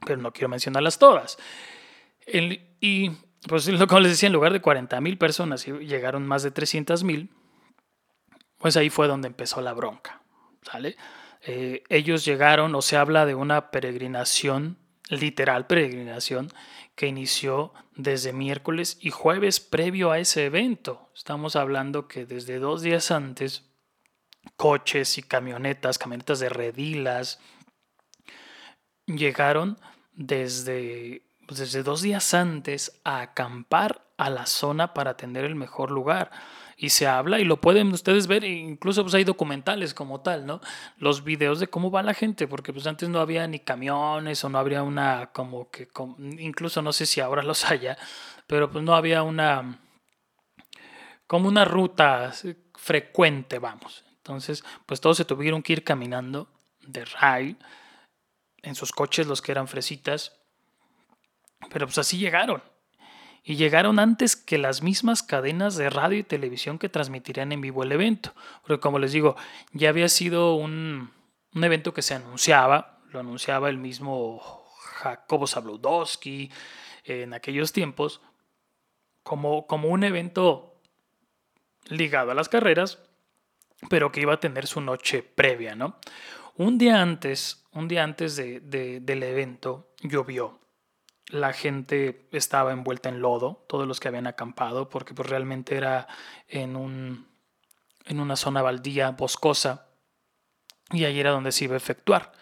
pero 0.05 0.21
no 0.21 0.31
quiero 0.31 0.49
mencionarlas 0.49 0.99
todas. 0.99 1.37
y 2.25 3.11
pues 3.47 3.69
como 3.87 3.99
les 4.01 4.11
decía, 4.11 4.27
en 4.27 4.33
lugar 4.33 4.53
de 4.53 4.61
40 4.61 5.01
mil 5.01 5.17
personas 5.17 5.65
llegaron 5.65 6.27
más 6.27 6.43
de 6.43 6.51
300 6.51 7.03
mil, 7.03 7.31
pues 8.57 8.77
ahí 8.77 8.89
fue 8.89 9.07
donde 9.07 9.27
empezó 9.27 9.61
la 9.61 9.73
bronca, 9.73 10.21
¿sale? 10.61 10.95
Eh, 11.43 11.83
ellos 11.89 12.23
llegaron, 12.23 12.75
o 12.75 12.81
se 12.83 12.97
habla 12.97 13.25
de 13.25 13.33
una 13.33 13.71
peregrinación 13.71 14.77
literal 15.09 15.67
peregrinación 15.67 16.53
que 16.95 17.07
inició 17.07 17.73
desde 17.95 18.31
miércoles 18.31 18.97
y 19.01 19.09
jueves 19.09 19.59
previo 19.59 20.11
a 20.11 20.19
ese 20.19 20.45
evento. 20.45 21.09
Estamos 21.15 21.55
hablando 21.55 22.07
que 22.07 22.25
desde 22.25 22.59
dos 22.59 22.81
días 22.81 23.11
antes, 23.11 23.70
coches 24.57 25.17
y 25.17 25.23
camionetas, 25.23 25.97
camionetas 25.97 26.39
de 26.39 26.49
redilas, 26.49 27.39
llegaron 29.05 29.77
desde, 30.13 31.23
desde 31.47 31.83
dos 31.83 32.01
días 32.01 32.33
antes 32.33 32.99
a 33.03 33.21
acampar 33.21 34.05
a 34.17 34.29
la 34.29 34.45
zona 34.45 34.93
para 34.93 35.17
tener 35.17 35.45
el 35.45 35.55
mejor 35.55 35.91
lugar 35.91 36.31
y 36.81 36.89
se 36.89 37.05
habla 37.05 37.39
y 37.39 37.43
lo 37.43 37.61
pueden 37.61 37.93
ustedes 37.93 38.25
ver, 38.25 38.43
incluso 38.43 39.03
pues 39.03 39.13
hay 39.13 39.23
documentales 39.23 39.93
como 39.93 40.21
tal, 40.21 40.47
¿no? 40.47 40.61
Los 40.97 41.23
videos 41.23 41.59
de 41.59 41.67
cómo 41.67 41.91
va 41.91 42.01
la 42.01 42.15
gente, 42.15 42.47
porque 42.47 42.73
pues 42.73 42.87
antes 42.87 43.07
no 43.07 43.19
había 43.19 43.45
ni 43.45 43.59
camiones 43.59 44.43
o 44.43 44.49
no 44.49 44.57
habría 44.57 44.81
una 44.81 45.31
como 45.31 45.69
que, 45.69 45.87
incluso 46.39 46.81
no 46.81 46.91
sé 46.91 47.05
si 47.05 47.21
ahora 47.21 47.43
los 47.43 47.65
haya, 47.65 47.99
pero 48.47 48.71
pues 48.71 48.83
no 48.83 48.95
había 48.95 49.21
una, 49.21 49.79
como 51.27 51.47
una 51.47 51.65
ruta 51.65 52.33
frecuente, 52.73 53.59
vamos. 53.59 54.03
Entonces, 54.23 54.63
pues 54.85 55.01
todos 55.01 55.17
se 55.17 55.25
tuvieron 55.25 55.63
que 55.63 55.73
ir 55.73 55.83
caminando 55.83 56.47
de 56.81 57.05
rail 57.05 57.57
en 58.61 58.75
sus 58.75 58.91
coches 58.91 59.27
los 59.27 59.41
que 59.41 59.51
eran 59.51 59.67
fresitas, 59.67 60.37
pero 61.69 61.87
pues 61.87 61.97
así 61.97 62.17
llegaron 62.17 62.61
y 63.43 63.55
llegaron 63.55 63.99
antes 63.99 64.35
que 64.35 64.57
las 64.57 64.83
mismas 64.83 65.23
cadenas 65.23 65.75
de 65.75 65.89
radio 65.89 66.19
y 66.19 66.23
televisión 66.23 66.77
que 66.77 66.89
transmitirían 66.89 67.51
en 67.51 67.61
vivo 67.61 67.83
el 67.83 67.91
evento. 67.91 68.33
Porque 68.61 68.79
como 68.79 68.99
les 68.99 69.11
digo, 69.11 69.35
ya 69.73 69.89
había 69.89 70.09
sido 70.09 70.55
un, 70.55 71.11
evento 71.53 71.93
que 71.93 72.03
se 72.03 72.13
anunciaba, 72.13 72.99
lo 73.09 73.19
anunciaba 73.19 73.69
el 73.69 73.77
mismo 73.77 74.41
Jacobo 75.01 75.47
Zabludowski 75.47 76.51
en 77.03 77.33
aquellos 77.33 77.73
tiempos, 77.73 78.21
como, 79.23 79.65
como 79.65 79.89
un 79.89 80.03
evento 80.03 80.75
ligado 81.85 82.31
a 82.31 82.35
las 82.35 82.47
carreras, 82.47 82.99
pero 83.89 84.11
que 84.11 84.21
iba 84.21 84.33
a 84.33 84.39
tener 84.39 84.67
su 84.67 84.81
noche 84.81 85.23
previa, 85.23 85.75
¿no? 85.75 85.97
Un 86.55 86.77
día 86.77 87.01
antes, 87.01 87.65
un 87.71 87.87
día 87.87 88.03
antes 88.03 88.35
del 88.35 89.23
evento, 89.23 89.93
llovió 90.01 90.61
la 91.31 91.53
gente 91.53 92.27
estaba 92.31 92.73
envuelta 92.73 93.09
en 93.09 93.21
lodo, 93.21 93.65
todos 93.67 93.87
los 93.87 93.99
que 93.99 94.09
habían 94.09 94.27
acampado, 94.27 94.89
porque 94.89 95.13
pues 95.13 95.29
realmente 95.29 95.75
era 95.75 96.07
en, 96.47 96.75
un, 96.75 97.27
en 98.05 98.19
una 98.19 98.35
zona 98.35 98.61
baldía, 98.61 99.11
boscosa, 99.11 99.87
y 100.91 101.05
ahí 101.05 101.19
era 101.19 101.31
donde 101.31 101.53
se 101.53 101.65
iba 101.65 101.75
a 101.75 101.77
efectuar. 101.77 102.33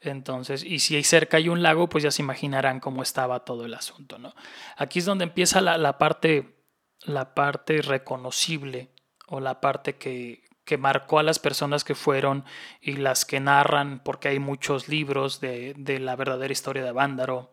Entonces, 0.00 0.64
y 0.64 0.78
si 0.78 0.96
hay 0.96 1.04
cerca 1.04 1.36
hay 1.36 1.50
un 1.50 1.62
lago, 1.62 1.90
pues 1.90 2.02
ya 2.02 2.10
se 2.10 2.22
imaginarán 2.22 2.80
cómo 2.80 3.02
estaba 3.02 3.44
todo 3.44 3.66
el 3.66 3.74
asunto, 3.74 4.18
¿no? 4.18 4.34
Aquí 4.76 5.00
es 5.00 5.04
donde 5.04 5.24
empieza 5.24 5.60
la, 5.60 5.76
la 5.76 5.98
parte, 5.98 6.64
la 7.02 7.34
parte 7.34 7.82
reconocible 7.82 8.94
o 9.26 9.40
la 9.40 9.60
parte 9.60 9.96
que, 9.96 10.44
que 10.70 10.78
marcó 10.78 11.18
a 11.18 11.24
las 11.24 11.40
personas 11.40 11.82
que 11.82 11.96
fueron 11.96 12.44
y 12.80 12.92
las 12.92 13.24
que 13.24 13.40
narran, 13.40 14.04
porque 14.04 14.28
hay 14.28 14.38
muchos 14.38 14.86
libros 14.86 15.40
de, 15.40 15.74
de 15.76 15.98
la 15.98 16.14
verdadera 16.14 16.52
historia 16.52 16.84
de 16.84 16.92
Vándaro, 16.92 17.50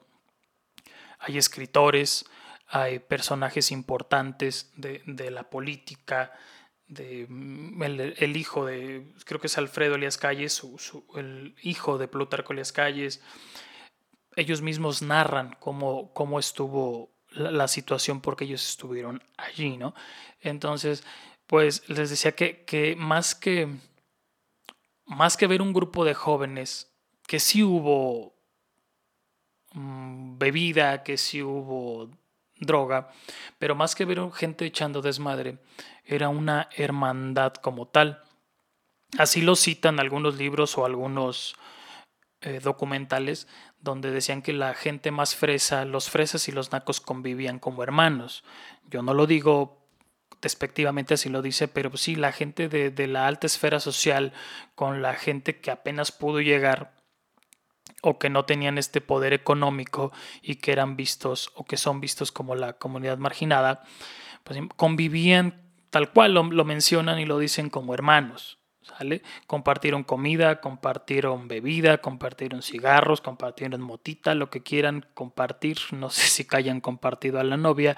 hay 1.18 1.40
escritores, 1.40 2.28
hay 2.68 3.00
personajes 3.00 3.72
importantes 3.72 4.72
de, 4.76 5.32
la 5.32 5.50
política, 5.50 6.32
de, 6.88 7.26
mm, 7.28 7.82
el, 7.82 8.38
hijo 8.38 8.68
de, 8.68 9.12
creo 9.26 9.42
que 9.42 9.48
es 9.48 9.58
Alfredo 9.58 9.96
Elias 9.96 10.20
Calles, 10.20 10.62
el 11.16 11.56
hijo 11.64 11.98
de 11.98 12.08
Plutarco 12.08 12.54
Elias 12.54 12.72
Calles. 12.72 13.24
Ellos 14.36 14.62
mismos 14.62 15.02
narran 15.02 15.58
cómo, 15.60 16.14
cómo 16.14 16.38
estuvo 16.38 17.18
la, 17.32 17.68
situación 17.68 18.22
porque 18.22 18.46
ellos 18.46 18.70
estuvieron 18.70 19.24
allí, 19.38 19.76
¿no? 19.76 19.96
Entonces, 20.40 21.04
pues 21.48 21.88
les 21.90 22.10
decía 22.10 22.34
que, 22.34 22.64
que 22.66 22.96
más 22.96 23.36
que 23.36 23.68
más 25.06 25.38
que 25.38 25.48
ver 25.48 25.62
un 25.62 25.74
grupo 25.74 26.04
de 26.06 26.14
jóvenes, 26.14 26.94
que 27.28 27.40
sí 27.40 27.64
hubo 27.64 28.38
Mm, 29.74 30.38
bebida, 30.40 31.04
que 31.04 31.18
si 31.18 31.44
hubo 31.44 32.10
droga, 32.60 33.12
pero 33.60 33.76
más 33.76 33.94
que 33.96 34.06
ver 34.06 34.20
gente 34.34 34.66
echando 34.66 35.02
desmadre, 35.04 35.60
era 36.04 36.30
una 36.30 36.70
hermandad 36.76 37.54
como 37.54 37.88
tal. 37.88 38.24
Así 39.20 39.42
lo 39.42 39.56
citan 39.56 40.00
algunos 40.00 40.36
libros 40.38 40.78
o 40.78 40.86
algunos 40.86 41.56
eh, 42.42 42.60
documentales 42.60 43.48
donde 43.80 44.12
decían 44.12 44.42
que 44.42 44.54
la 44.54 44.74
gente 44.74 45.12
más 45.12 45.36
fresa, 45.36 45.86
los 45.86 46.10
fresas 46.10 46.48
y 46.48 46.52
los 46.52 46.72
nacos 46.72 47.00
convivían 47.00 47.60
como 47.60 47.84
hermanos. 47.84 48.44
Yo 48.90 49.04
no 49.04 49.14
lo 49.14 49.28
digo 49.28 49.77
despectivamente 50.42 51.14
así 51.14 51.30
lo 51.30 51.42
dice, 51.42 51.68
pero 51.68 51.96
sí 51.98 52.16
la 52.16 52.32
gente 52.32 52.70
de, 52.70 53.08
la 53.08 53.28
alta 53.28 53.48
esfera 53.48 53.80
social 53.80 54.34
con 54.76 55.02
la 55.02 55.14
gente 55.14 55.60
que 55.60 55.72
apenas 55.72 56.12
pudo 56.12 56.42
llegar 56.42 56.96
o 58.02 58.20
que 58.20 58.30
no 58.30 58.46
tenían 58.46 58.78
este 58.78 59.02
poder 59.02 59.34
económico 59.34 60.12
y 60.42 60.56
que 60.56 60.72
eran 60.72 60.96
vistos 60.96 61.52
o 61.56 61.66
que 61.66 61.78
son 61.78 62.00
vistos 62.00 62.32
como 62.32 62.56
la 62.56 62.74
comunidad 62.74 63.18
marginada, 63.18 63.84
pues 64.44 64.60
convivían 64.76 65.68
tal 65.90 66.12
cual 66.12 66.34
lo, 66.34 66.44
mencionan 66.66 67.20
y 67.20 67.26
lo 67.26 67.40
dicen 67.40 67.70
como 67.70 67.94
hermanos. 67.94 68.60
¿Sale? 68.82 69.22
Compartieron 69.48 70.06
comida, 70.06 70.62
compartieron 70.62 71.50
bebida, 71.50 71.98
compartieron 71.98 72.62
cigarros, 72.62 73.20
compartieron 73.20 73.82
motita, 73.82 74.34
lo 74.34 74.50
que 74.50 74.64
quieran 74.64 75.06
compartir. 75.14 75.78
No 75.92 76.10
sé 76.10 76.28
si 76.28 76.48
hayan 76.52 76.80
compartido 76.80 77.38
a 77.42 77.44
la 77.44 77.58
novia, 77.58 77.98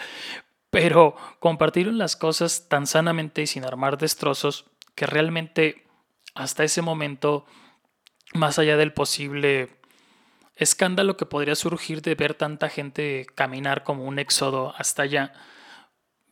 pero 0.70 1.16
compartieron 1.40 1.98
las 1.98 2.16
cosas 2.16 2.68
tan 2.68 2.88
sanamente 2.88 3.42
y 3.42 3.48
sin 3.48 3.66
armar 3.66 3.98
destrozos 3.98 4.66
que 4.96 5.06
realmente 5.06 5.86
hasta 6.36 6.64
ese 6.64 6.82
momento, 6.82 7.46
más 8.34 8.60
allá 8.60 8.78
del 8.78 8.94
posible 8.94 9.70
escándalo 10.56 11.18
que 11.18 11.26
podría 11.26 11.56
surgir 11.56 12.02
de 12.02 12.16
ver 12.16 12.34
tanta 12.34 12.70
gente 12.70 13.26
caminar 13.34 13.84
como 13.84 14.04
un 14.04 14.20
éxodo 14.20 14.74
hasta 14.78 15.04
allá, 15.04 15.34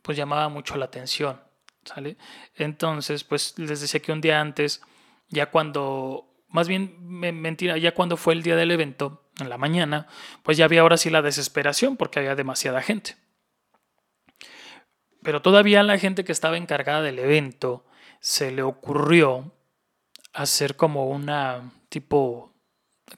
pues 0.02 0.16
llamaba 0.16 0.48
mucho 0.48 0.76
la 0.76 0.84
atención, 0.84 1.40
¿sale? 1.84 2.16
Entonces, 2.54 3.24
pues 3.24 3.58
les 3.58 3.80
decía 3.80 4.00
que 4.00 4.12
un 4.12 4.20
día 4.20 4.40
antes, 4.40 4.82
ya 5.28 5.50
cuando, 5.50 6.30
más 6.48 6.68
bien 6.68 6.94
mentira, 7.00 7.78
ya 7.78 7.94
cuando 7.94 8.16
fue 8.16 8.34
el 8.34 8.42
día 8.42 8.56
del 8.56 8.70
evento, 8.70 9.28
en 9.40 9.48
la 9.48 9.58
mañana, 9.58 10.06
pues 10.42 10.56
ya 10.56 10.64
había 10.64 10.80
ahora 10.80 10.96
sí 10.96 11.10
la 11.10 11.22
desesperación 11.22 11.96
porque 11.96 12.18
había 12.18 12.34
demasiada 12.34 12.82
gente. 12.82 13.16
Pero 15.22 15.42
todavía 15.42 15.82
la 15.82 15.98
gente 15.98 16.24
que 16.24 16.32
estaba 16.32 16.56
encargada 16.56 17.02
del 17.02 17.18
evento 17.18 17.84
se 18.20 18.50
le 18.50 18.62
ocurrió 18.62 19.52
hacer 20.32 20.76
como 20.76 21.06
una 21.08 21.72
tipo 21.88 22.48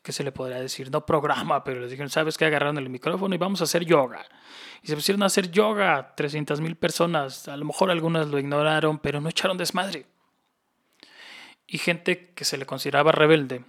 ¿qué 0.02 0.12
se 0.12 0.24
le 0.24 0.32
podría 0.32 0.60
decir? 0.60 0.90
No 0.90 1.04
programa, 1.04 1.64
pero 1.64 1.80
les 1.80 1.90
dijeron, 1.90 2.10
¿sabes 2.10 2.38
qué? 2.38 2.44
Agarraron 2.44 2.78
el 2.78 2.88
micrófono 2.88 3.34
y 3.34 3.38
vamos 3.38 3.60
a 3.60 3.64
hacer 3.64 3.84
yoga. 3.84 4.24
Y 4.82 4.88
se 4.88 4.94
pusieron 4.94 5.22
a 5.22 5.26
hacer 5.26 5.50
yoga, 5.50 6.14
300 6.16 6.60
mil 6.60 6.76
personas. 6.76 7.48
A 7.48 7.56
lo 7.56 7.64
mejor 7.64 7.90
algunas 7.90 8.28
lo 8.28 8.38
ignoraron, 8.38 8.98
pero 8.98 9.20
no 9.20 9.28
echaron 9.28 9.58
desmadre. 9.58 10.06
Y 11.66 11.78
gente 11.78 12.32
que 12.34 12.44
se 12.44 12.56
le 12.56 12.66
consideraba 12.66 13.12
rebelde 13.12 13.64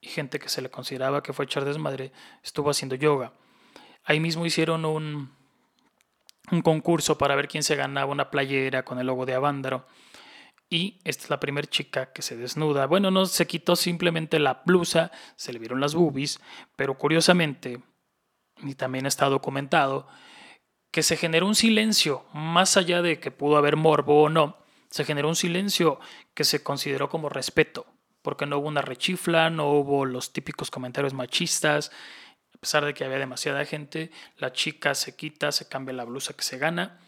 y 0.00 0.08
gente 0.08 0.38
que 0.38 0.48
se 0.48 0.62
le 0.62 0.70
consideraba 0.70 1.22
que 1.22 1.32
fue 1.32 1.44
echar 1.44 1.64
desmadre 1.64 2.12
estuvo 2.42 2.70
haciendo 2.70 2.94
yoga. 2.94 3.32
Ahí 4.04 4.20
mismo 4.20 4.46
hicieron 4.46 4.84
un, 4.84 5.32
un 6.50 6.62
concurso 6.62 7.18
para 7.18 7.34
ver 7.34 7.48
quién 7.48 7.62
se 7.62 7.76
ganaba 7.76 8.12
una 8.12 8.30
playera 8.30 8.84
con 8.84 8.98
el 8.98 9.06
logo 9.06 9.26
de 9.26 9.34
Avándaro. 9.34 9.86
Y 10.68 11.00
esta 11.04 11.24
es 11.24 11.30
la 11.30 11.40
primera 11.40 11.66
chica 11.66 12.12
que 12.12 12.22
se 12.22 12.36
desnuda. 12.36 12.86
Bueno, 12.86 13.10
no 13.10 13.26
se 13.26 13.46
quitó 13.46 13.74
simplemente 13.74 14.38
la 14.38 14.62
blusa, 14.64 15.10
se 15.34 15.52
le 15.52 15.58
vieron 15.58 15.80
las 15.80 15.94
boobies, 15.94 16.40
pero 16.76 16.96
curiosamente, 16.96 17.80
y 18.62 18.74
también 18.76 19.06
está 19.06 19.28
documentado, 19.28 20.06
que 20.92 21.02
se 21.02 21.16
generó 21.16 21.46
un 21.46 21.56
silencio, 21.56 22.24
más 22.32 22.76
allá 22.76 23.02
de 23.02 23.18
que 23.18 23.30
pudo 23.30 23.56
haber 23.56 23.76
morbo 23.76 24.22
o 24.22 24.28
no, 24.28 24.58
se 24.90 25.04
generó 25.04 25.28
un 25.28 25.36
silencio 25.36 26.00
que 26.34 26.44
se 26.44 26.62
consideró 26.62 27.08
como 27.08 27.28
respeto, 27.28 27.86
porque 28.22 28.46
no 28.46 28.58
hubo 28.58 28.68
una 28.68 28.82
rechifla, 28.82 29.50
no 29.50 29.70
hubo 29.70 30.04
los 30.04 30.32
típicos 30.32 30.70
comentarios 30.70 31.14
machistas, 31.14 31.90
a 32.60 32.66
pesar 32.68 32.84
de 32.84 32.92
que 32.92 33.04
había 33.04 33.18
demasiada 33.18 33.64
gente, 33.64 34.10
la 34.36 34.52
chica 34.52 34.94
se 34.94 35.16
quita, 35.16 35.50
se 35.50 35.66
cambia 35.66 35.94
la 35.94 36.04
blusa 36.04 36.34
que 36.34 36.42
se 36.42 36.58
gana, 36.58 37.00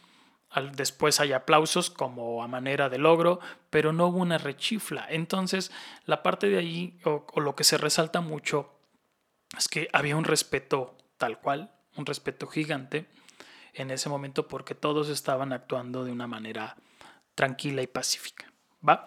después 0.72 1.20
hay 1.20 1.34
aplausos 1.34 1.90
como 1.90 2.42
a 2.42 2.48
manera 2.48 2.88
de 2.88 2.96
logro, 2.96 3.38
pero 3.68 3.92
no 3.92 4.06
hubo 4.06 4.16
una 4.16 4.38
rechifla. 4.38 5.06
Entonces, 5.10 5.70
la 6.06 6.22
parte 6.22 6.48
de 6.48 6.94
o, 7.04 7.26
o 7.30 7.40
lo 7.40 7.54
que 7.54 7.64
se 7.64 7.76
resalta 7.76 8.22
mucho, 8.22 8.78
es 9.58 9.68
que 9.68 9.90
había 9.92 10.16
un 10.16 10.24
respeto 10.24 10.96
tal 11.18 11.38
cual, 11.38 11.70
un 11.96 12.06
respeto 12.06 12.46
gigante 12.46 13.04
en 13.74 13.90
ese 13.90 14.08
momento 14.08 14.48
porque 14.48 14.74
todos 14.74 15.10
estaban 15.10 15.52
actuando 15.52 16.02
de 16.02 16.12
una 16.12 16.26
manera 16.26 16.76
tranquila 17.34 17.82
y 17.82 17.86
pacífica. 17.88 18.50
¿va? 18.86 19.06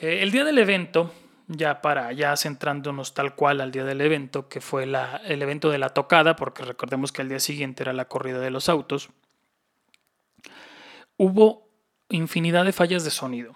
Eh, 0.00 0.22
el 0.22 0.30
día 0.30 0.44
del 0.44 0.58
evento, 0.58 1.12
ya 1.46 1.82
para 1.82 2.12
ya 2.12 2.36
centrándonos 2.36 3.14
tal 3.14 3.34
cual 3.34 3.60
al 3.60 3.70
día 3.70 3.84
del 3.84 4.00
evento, 4.00 4.48
que 4.48 4.60
fue 4.60 4.86
la, 4.86 5.16
el 5.24 5.42
evento 5.42 5.70
de 5.70 5.78
la 5.78 5.90
tocada, 5.90 6.36
porque 6.36 6.64
recordemos 6.64 7.12
que 7.12 7.22
al 7.22 7.28
día 7.28 7.40
siguiente 7.40 7.82
era 7.82 7.92
la 7.92 8.06
corrida 8.06 8.40
de 8.40 8.50
los 8.50 8.68
autos, 8.68 9.10
hubo 11.16 11.68
infinidad 12.08 12.64
de 12.64 12.72
fallas 12.72 13.04
de 13.04 13.10
sonido. 13.10 13.54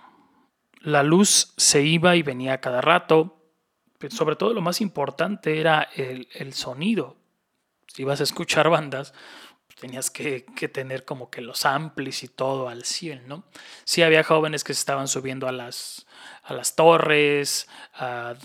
La 0.80 1.02
luz 1.02 1.54
se 1.56 1.82
iba 1.82 2.16
y 2.16 2.22
venía 2.22 2.60
cada 2.60 2.80
rato, 2.80 3.42
pero 3.98 4.14
sobre 4.14 4.36
todo 4.36 4.54
lo 4.54 4.60
más 4.60 4.80
importante 4.80 5.60
era 5.60 5.88
el, 5.94 6.28
el 6.34 6.52
sonido. 6.52 7.16
Si 7.86 8.02
ibas 8.02 8.20
a 8.20 8.24
escuchar 8.24 8.68
bandas, 8.68 9.12
tenías 9.80 10.10
que, 10.10 10.40
tener 10.72 11.04
como 11.04 11.30
que 11.30 11.40
los 11.40 11.64
amplis 11.64 12.22
y 12.22 12.28
todo 12.28 12.68
al 12.68 12.84
100, 12.84 13.28
¿no? 13.28 13.44
Sí 13.84 14.02
había 14.02 14.24
jóvenes 14.24 14.64
que 14.64 14.74
se 14.74 14.80
estaban 14.80 15.08
subiendo 15.08 15.48
a 15.48 15.52
las, 15.52 16.06
a 16.42 16.52
las 16.52 16.74
torres, 16.74 17.68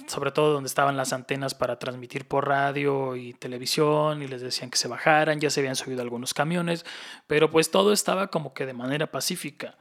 sobre 0.07 0.31
todo 0.31 0.53
donde 0.53 0.67
estaban 0.67 0.95
las 0.95 1.13
antenas 1.13 1.55
para 1.55 1.79
transmitir 1.79 2.27
por 2.27 2.47
radio 2.47 3.15
y 3.15 3.33
televisión 3.33 4.21
y 4.21 4.27
les 4.27 4.41
decían 4.41 4.69
que 4.69 4.77
se 4.77 4.87
bajaran, 4.87 5.39
ya 5.39 5.49
se 5.49 5.59
habían 5.59 5.75
subido 5.75 6.01
algunos 6.01 6.33
camiones, 6.33 6.85
pero 7.27 7.49
pues 7.49 7.71
todo 7.71 7.93
estaba 7.93 8.27
como 8.27 8.53
que 8.53 8.65
de 8.65 8.73
manera 8.73 9.11
pacífica. 9.11 9.75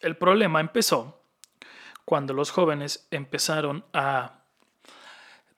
El 0.00 0.16
problema 0.16 0.60
empezó 0.60 1.24
cuando 2.04 2.34
los 2.34 2.50
jóvenes 2.50 3.06
empezaron 3.10 3.84
a 3.92 4.44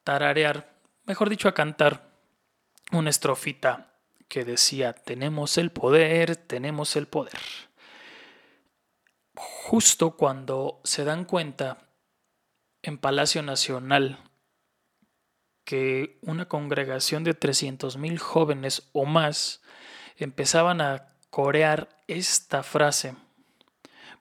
tararear, 0.04 0.74
mejor 1.04 1.28
dicho, 1.28 1.48
a 1.48 1.54
cantar 1.54 2.10
una 2.90 3.10
estrofita 3.10 3.91
que 4.32 4.46
decía, 4.46 4.94
tenemos 4.94 5.58
el 5.58 5.70
poder, 5.72 6.36
tenemos 6.36 6.96
el 6.96 7.06
poder. 7.06 7.38
Justo 9.34 10.16
cuando 10.16 10.80
se 10.84 11.04
dan 11.04 11.26
cuenta 11.26 11.90
en 12.80 12.96
Palacio 12.96 13.42
Nacional 13.42 14.18
que 15.64 16.18
una 16.22 16.48
congregación 16.48 17.24
de 17.24 17.38
300.000 17.38 18.16
jóvenes 18.16 18.88
o 18.92 19.04
más 19.04 19.60
empezaban 20.16 20.80
a 20.80 21.08
corear 21.28 22.02
esta 22.06 22.62
frase, 22.62 23.14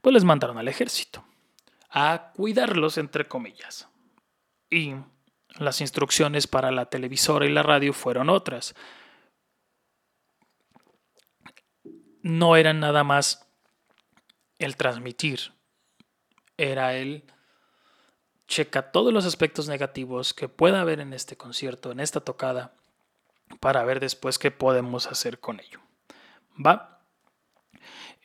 pues 0.01 0.13
les 0.13 0.25
mandaron 0.25 0.57
al 0.57 0.67
ejército 0.67 1.23
a 1.89 2.33
cuidarlos, 2.35 2.97
entre 2.97 3.29
comillas. 3.29 3.87
Y 4.69 4.93
las 5.57 5.79
instrucciones 5.79 6.47
para 6.47 6.69
la 6.69 6.87
televisora 6.87 7.45
y 7.45 7.49
la 7.49 7.63
radio 7.63 7.93
fueron 7.93 8.29
otras 8.29 8.75
no 12.21 12.55
era 12.55 12.73
nada 12.73 13.03
más 13.03 13.47
el 14.59 14.75
transmitir, 14.75 15.53
era 16.57 16.95
el 16.95 17.23
checa 18.47 18.91
todos 18.91 19.13
los 19.13 19.25
aspectos 19.25 19.67
negativos 19.67 20.33
que 20.33 20.49
pueda 20.49 20.81
haber 20.81 20.99
en 20.99 21.13
este 21.13 21.37
concierto, 21.37 21.91
en 21.91 21.99
esta 21.99 22.19
tocada, 22.19 22.73
para 23.59 23.83
ver 23.85 23.99
después 23.99 24.37
qué 24.37 24.51
podemos 24.51 25.07
hacer 25.07 25.39
con 25.39 25.59
ello. 25.59 25.79
¿Va? 26.63 27.01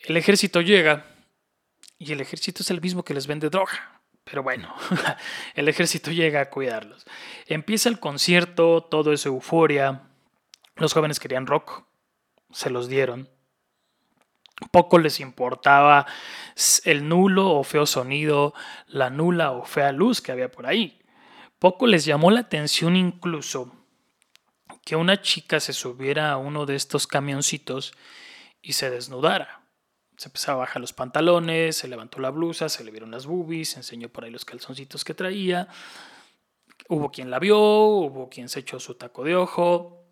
El 0.05 0.17
ejército 0.17 0.61
llega 0.61 1.07
y 1.99 2.13
el 2.13 2.21
ejército 2.21 2.63
es 2.63 2.71
el 2.71 2.81
mismo 2.81 3.05
que 3.05 3.15
les 3.15 3.27
vende 3.27 3.49
droga. 3.51 4.03
Pero 4.25 4.43
bueno, 4.43 4.75
el 5.55 5.69
ejército 5.69 6.11
llega 6.11 6.41
a 6.41 6.51
cuidarlos. 6.51 7.07
Empieza 7.47 7.89
el 7.89 8.01
concierto, 8.01 8.83
todo 8.83 9.13
es 9.13 9.25
euforia. 9.25 10.03
Los 10.75 10.93
jóvenes 10.93 11.21
querían 11.21 11.47
rock, 11.47 11.85
se 12.51 12.71
los 12.71 12.89
dieron. 12.89 13.31
Poco 14.71 14.99
les 14.99 15.21
importaba 15.21 16.07
el 16.85 17.09
nulo 17.09 17.51
o 17.51 17.63
feo 17.63 17.85
sonido, 17.85 18.55
la 18.87 19.11
nula 19.11 19.53
o 19.53 19.65
fea 19.65 19.93
luz 19.93 20.23
que 20.23 20.33
había 20.33 20.51
por 20.51 20.67
ahí. 20.67 20.99
Poco 21.59 21.87
les 21.87 22.05
llamó 22.05 22.31
la 22.31 22.41
atención 22.41 22.97
incluso 22.97 23.73
que 24.85 24.97
una 24.97 25.21
chica 25.21 25.61
se 25.61 25.73
subiera 25.73 26.33
a 26.33 26.39
uno 26.39 26.65
de 26.65 26.75
estos 26.75 27.07
camioncitos 27.07 27.93
y 28.63 28.73
se 28.73 28.89
desnudara. 28.89 29.63
Se 30.17 30.29
empezaba 30.29 30.57
a 30.57 30.61
bajar 30.61 30.81
los 30.81 30.95
pantalones, 30.95 31.77
se 31.77 31.89
levantó 31.89 32.21
la 32.21 32.31
blusa, 32.31 32.71
se 32.71 32.83
le 32.83 32.91
vieron 32.91 33.11
las 33.11 33.27
boobies, 33.27 33.71
se 33.71 33.81
enseñó 33.81 34.09
por 34.09 34.25
ahí 34.25 34.31
los 34.31 34.47
calzoncitos 34.47 35.05
que 35.05 35.13
traía. 35.13 35.69
Hubo 36.89 37.11
quien 37.11 37.31
la 37.31 37.39
vio, 37.39 37.59
hubo 37.59 38.31
quien 38.31 38.49
se 38.49 38.61
echó 38.61 38.81
su 38.81 38.95
taco 38.95 39.25
de 39.25 39.37
ojo, 39.37 40.05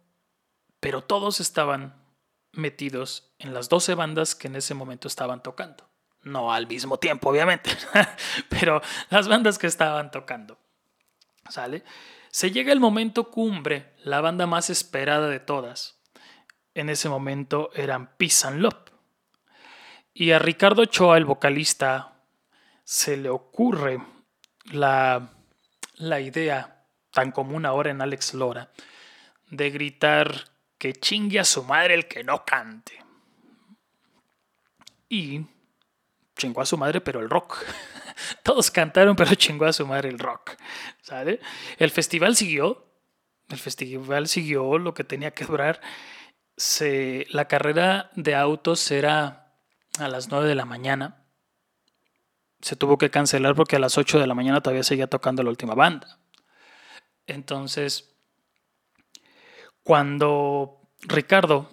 pero 0.81 1.03
todos 1.03 1.41
estaban 1.41 2.04
metidos 2.57 3.33
en 3.39 3.55
las 3.55 3.69
12 3.69 3.95
bandas 3.95 4.35
que 4.35 4.49
en 4.49 4.57
ese 4.57 4.75
momento 4.75 5.09
estaban 5.09 5.43
tocando. 5.43 5.89
No 6.23 6.53
al 6.53 6.67
mismo 6.67 6.99
tiempo, 6.99 7.29
obviamente, 7.29 7.71
pero 8.49 8.81
las 9.11 9.29
bandas 9.29 9.59
que 9.59 9.67
estaban 9.67 10.11
tocando. 10.11 10.59
¿Sale? 11.49 11.85
Se 12.31 12.51
llega 12.51 12.73
el 12.73 12.81
momento 12.81 13.31
cumbre, 13.31 13.93
la 14.03 14.21
banda 14.21 14.47
más 14.47 14.71
esperada 14.71 15.29
de 15.29 15.41
todas. 15.41 16.01
En 16.75 16.89
ese 16.89 17.09
momento 17.09 17.71
eran 17.75 18.17
Peace 18.17 18.47
and 18.47 18.61
Love. 18.61 18.93
Y 20.15 20.31
a 20.33 20.39
Ricardo 20.39 20.83
Ochoa, 20.83 21.19
el 21.19 21.25
vocalista, 21.25 22.15
se 22.85 23.17
le 23.17 23.29
ocurre 23.29 23.99
la, 24.73 25.31
la 25.97 26.21
idea 26.21 26.87
tan 27.11 27.31
común 27.33 27.67
ahora 27.67 27.91
en 27.91 28.01
Alex 28.01 28.35
Lora 28.35 28.71
de 29.51 29.71
gritar 29.71 30.54
que 30.85 30.93
chingue 30.93 31.41
a 31.41 31.47
su 31.47 31.65
madre 31.65 31.95
el 31.95 32.07
que 32.07 32.23
no 32.23 32.45
cante. 32.45 33.03
Y 35.09 35.41
chingó 36.37 36.61
a 36.61 36.67
su 36.67 36.77
madre, 36.77 37.01
pero 37.01 37.21
el 37.21 37.31
rock. 37.31 37.57
Todos 38.43 38.71
cantaron, 38.71 39.17
pero 39.17 39.35
chingó 39.35 39.65
a 39.65 39.73
su 39.73 39.87
madre 39.87 40.11
el 40.11 40.19
rock. 40.19 40.51
¿Sabe? 41.01 41.41
El 41.79 41.91
festival 41.91 42.37
siguió. 42.37 42.85
El 43.49 43.57
festival 43.57 44.29
siguió 44.29 44.77
lo 44.77 44.93
que 44.93 45.05
tenía 45.05 45.31
que 45.31 45.47
durar. 45.47 45.81
Se, 46.55 47.27
la 47.31 47.49
carrera 47.49 48.11
de 48.15 48.35
autos 48.35 48.91
era 48.91 49.55
a 49.99 50.09
las 50.09 50.29
9 50.29 50.47
de 50.47 50.55
la 50.55 50.67
mañana. 50.67 51.25
Se 52.61 52.77
tuvo 52.77 52.99
que 52.99 53.09
cancelar 53.09 53.55
porque 53.55 53.77
a 53.77 53.79
las 53.79 53.97
8 53.97 54.21
de 54.21 54.27
la 54.27 54.35
mañana 54.35 54.61
todavía 54.61 54.85
seguía 54.85 55.07
tocando 55.07 55.43
la 55.43 55.49
última 55.49 55.75
banda. 55.75 56.19
Entonces, 57.27 58.14
cuando 59.85 60.81
Ricardo 61.03 61.69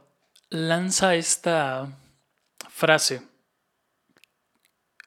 lanza 0.50 1.16
esta 1.16 1.98
frase, 2.70 3.24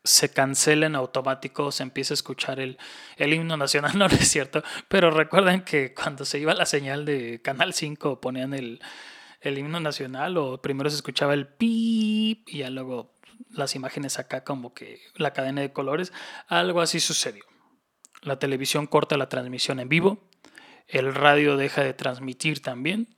se 0.02 0.32
cancela 0.32 0.86
en 0.86 0.96
automático, 0.96 1.70
se 1.70 1.82
empieza 1.82 2.14
a 2.14 2.16
escuchar 2.16 2.60
el, 2.60 2.78
el, 3.16 3.32
himno 3.34 3.56
nacional, 3.56 3.92
no, 3.98 4.06
es 4.06 4.28
cierto, 4.28 4.62
pero 4.88 5.10
recuerden 5.10 5.62
que 5.62 5.94
cuando 5.94 6.24
se 6.24 6.38
iba 6.38 6.54
la 6.54 6.66
señal 6.66 7.04
de 7.04 7.40
Canal 7.42 7.74
5 7.74 8.20
ponían 8.20 8.54
el, 8.54 8.80
el 9.42 9.58
himno 9.58 9.80
nacional 9.80 10.36
o 10.38 10.60
primero 10.60 10.88
se 10.88 10.96
escuchaba 10.96 11.34
el 11.34 11.46
pip 11.46 12.48
y 12.48 12.58
ya 12.58 12.70
luego 12.70 13.14
las 13.50 13.74
imágenes 13.76 14.18
acá 14.18 14.44
como 14.44 14.72
que 14.72 15.00
la 15.16 15.34
cadena 15.34 15.60
de 15.60 15.72
colores, 15.72 16.12
algo 16.48 16.80
así 16.80 17.00
sucedió. 17.00 17.44
La 18.22 18.38
televisión 18.38 18.86
corta 18.86 19.18
la 19.18 19.28
transmisión 19.28 19.78
en 19.80 19.90
vivo 19.90 20.30
el 20.86 21.14
radio 21.14 21.56
deja 21.56 21.82
de 21.82 21.94
transmitir 21.94 22.60
también. 22.60 23.08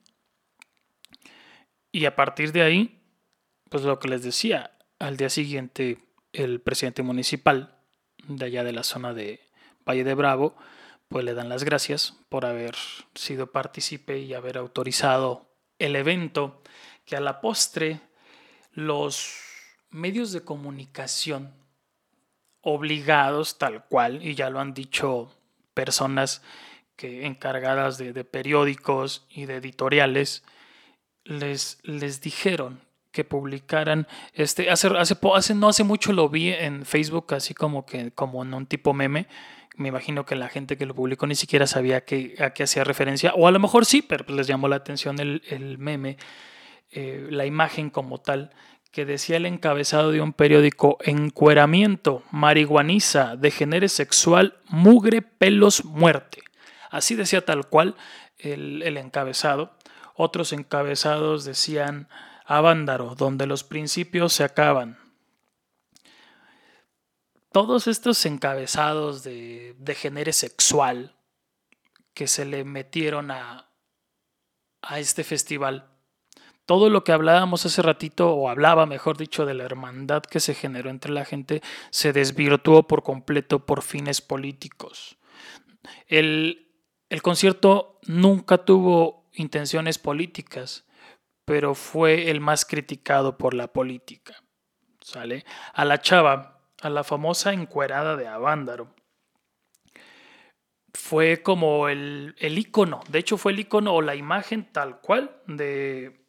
Y 1.92 2.04
a 2.04 2.16
partir 2.16 2.52
de 2.52 2.62
ahí, 2.62 3.02
pues 3.70 3.82
lo 3.82 3.98
que 3.98 4.08
les 4.08 4.22
decía, 4.22 4.76
al 4.98 5.16
día 5.16 5.30
siguiente 5.30 5.98
el 6.32 6.60
presidente 6.60 7.02
municipal 7.02 7.78
de 8.28 8.44
allá 8.44 8.64
de 8.64 8.72
la 8.72 8.82
zona 8.82 9.14
de 9.14 9.40
Valle 9.88 10.04
de 10.04 10.14
Bravo, 10.14 10.56
pues 11.08 11.24
le 11.24 11.34
dan 11.34 11.48
las 11.48 11.64
gracias 11.64 12.14
por 12.28 12.44
haber 12.44 12.74
sido 13.14 13.52
partícipe 13.52 14.18
y 14.18 14.34
haber 14.34 14.58
autorizado 14.58 15.46
el 15.78 15.96
evento 15.96 16.62
que 17.04 17.16
a 17.16 17.20
la 17.20 17.40
postre 17.40 18.00
los 18.72 19.32
medios 19.90 20.32
de 20.32 20.42
comunicación 20.42 21.54
obligados 22.60 23.58
tal 23.58 23.84
cual, 23.86 24.24
y 24.24 24.34
ya 24.34 24.50
lo 24.50 24.58
han 24.58 24.74
dicho 24.74 25.32
personas 25.72 26.42
que 26.96 27.26
encargadas 27.26 27.98
de, 27.98 28.24
periódicos 28.24 29.26
y 29.30 29.46
de 29.46 29.56
editoriales, 29.56 30.42
les, 31.24 31.78
les 31.82 32.20
dijeron 32.20 32.80
que 33.12 33.24
publicaran 33.24 34.06
este 34.34 34.70
hace, 34.70 34.88
hace, 34.88 35.54
no 35.54 35.68
hace 35.68 35.84
mucho 35.84 36.12
lo 36.12 36.28
vi 36.28 36.50
en 36.50 36.84
Facebook 36.84 37.32
así 37.34 37.54
como 37.54 37.86
que 37.86 38.10
como 38.10 38.42
en 38.42 38.52
un 38.54 38.66
tipo 38.66 38.92
meme. 38.92 39.26
Me 39.76 39.88
imagino 39.88 40.24
que 40.24 40.36
la 40.36 40.48
gente 40.48 40.76
que 40.76 40.86
lo 40.86 40.94
publicó 40.94 41.26
ni 41.26 41.34
siquiera 41.34 41.66
sabía 41.66 41.98
a 41.98 42.00
qué 42.00 42.62
hacía 42.62 42.82
referencia. 42.84 43.34
O 43.34 43.46
a 43.46 43.50
lo 43.50 43.58
mejor 43.58 43.86
sí 43.86 44.02
pero 44.02 44.24
pues 44.24 44.36
les 44.36 44.46
llamó 44.46 44.68
la 44.68 44.76
atención 44.76 45.18
el, 45.18 45.42
el 45.48 45.78
meme 45.78 46.16
eh, 46.90 47.26
la 47.30 47.46
imagen 47.46 47.90
como 47.90 48.20
tal 48.20 48.52
que 48.92 49.04
decía 49.04 49.36
el 49.36 49.46
encabezado 49.46 50.12
de 50.12 50.20
un 50.20 50.32
periódico 50.32 50.98
encueramiento 51.04 52.22
marihuaniza 52.30 53.34
degenere 53.36 53.88
sexual 53.88 54.58
mugre 54.68 55.20
pelos 55.20 55.84
muerte 55.84 56.45
así 56.90 57.14
decía 57.14 57.44
tal 57.44 57.68
cual 57.68 57.96
el, 58.38 58.96
encabezado 58.96 59.76
otros 60.14 60.52
encabezados 60.52 61.44
decían 61.44 62.08
Avándaro, 62.44 63.14
donde 63.14 63.46
los 63.46 63.64
principios 63.64 64.32
se 64.32 64.44
acaban. 64.44 64.98
Todos 67.52 67.86
estos 67.86 68.24
encabezados 68.24 69.24
de, 69.24 69.74
de 69.78 69.94
género 69.94 70.32
sexual 70.32 71.16
que 72.14 72.26
se 72.26 72.44
le 72.44 72.64
metieron 72.64 73.30
a, 73.30 73.68
a 74.82 74.98
este 75.00 75.24
festival, 75.24 75.90
todo 76.66 76.90
lo 76.90 77.04
que 77.04 77.12
hablábamos 77.12 77.64
hace 77.64 77.80
ratito, 77.80 78.32
o 78.32 78.48
hablaba, 78.48 78.86
mejor 78.86 79.16
dicho, 79.16 79.46
de 79.46 79.54
la 79.54 79.64
hermandad 79.64 80.22
que 80.22 80.40
se 80.40 80.54
generó 80.54 80.90
entre 80.90 81.12
la 81.12 81.24
gente, 81.24 81.62
se 81.90 82.12
desvirtuó 82.12 82.88
por 82.88 83.02
completo 83.02 83.64
por 83.64 83.82
fines 83.82 84.20
políticos. 84.20 85.16
El, 86.08 86.65
el 87.08 87.22
concierto 87.22 87.98
nunca 88.06 88.58
tuvo 88.58 89.28
intenciones 89.34 89.98
políticas 89.98 90.86
pero 91.46 91.76
fue 91.76 92.28
el 92.28 92.40
más 92.40 92.66
criticado 92.66 93.38
por 93.38 93.54
la 93.54 93.72
política. 93.72 94.34
¿Sale? 95.00 95.46
A 95.72 95.84
la 95.84 96.00
chava, 96.00 96.60
a 96.82 96.90
la 96.90 97.04
famosa 97.04 97.52
encuerada 97.52 98.16
de 98.16 98.26
Avándaro, 98.26 98.94
fue 100.92 101.42
como 101.42 101.88
el, 101.88 102.34
el 102.38 102.58
icono, 102.58 103.00
de 103.08 103.20
hecho 103.20 103.38
fue 103.38 103.52
el 103.52 103.60
icono 103.60 103.94
o 103.94 104.02
la 104.02 104.16
imagen 104.16 104.72
tal 104.72 105.00
cual 105.00 105.40
de, 105.46 106.26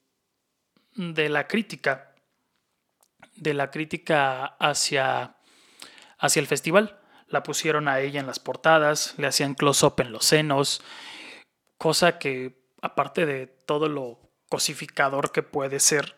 de 0.95 1.29
la 1.29 1.47
crítica, 1.47 2.13
de 3.35 3.53
la 3.55 3.71
crítica 3.71 4.45
hacia, 4.45 5.37
hacia 6.19 6.39
el 6.39 6.47
festival. 6.47 6.96
La 7.27 7.43
pusieron 7.43 7.87
a 7.87 7.99
ella 7.99 8.19
en 8.19 8.27
las 8.27 8.39
portadas, 8.39 9.13
le 9.17 9.27
hacían 9.27 9.53
close-up 9.53 9.95
en 9.99 10.11
los 10.11 10.25
senos, 10.25 10.81
cosa 11.77 12.19
que 12.19 12.61
aparte 12.81 13.25
de 13.25 13.47
todo 13.47 13.89
lo 13.89 14.19
cosificador 14.49 15.31
que 15.31 15.43
puede 15.43 15.79
ser, 15.79 16.15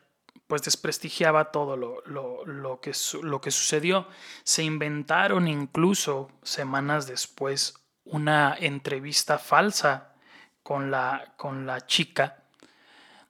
pues 0.47 0.63
desprestigiaba 0.63 1.51
todo 1.51 1.77
lo, 1.77 2.01
lo, 2.05 2.81
que, 2.81 2.91
lo 3.21 3.41
que 3.41 3.51
sucedió. 3.51 4.07
Se 4.43 4.63
inventaron 4.63 5.47
incluso 5.47 6.31
semanas 6.43 7.07
después 7.07 7.75
una 8.03 8.55
entrevista 8.59 9.37
falsa 9.37 10.15
con 10.63 10.91
la, 10.91 11.33
con 11.37 11.65
la 11.65 11.85
chica, 11.85 12.43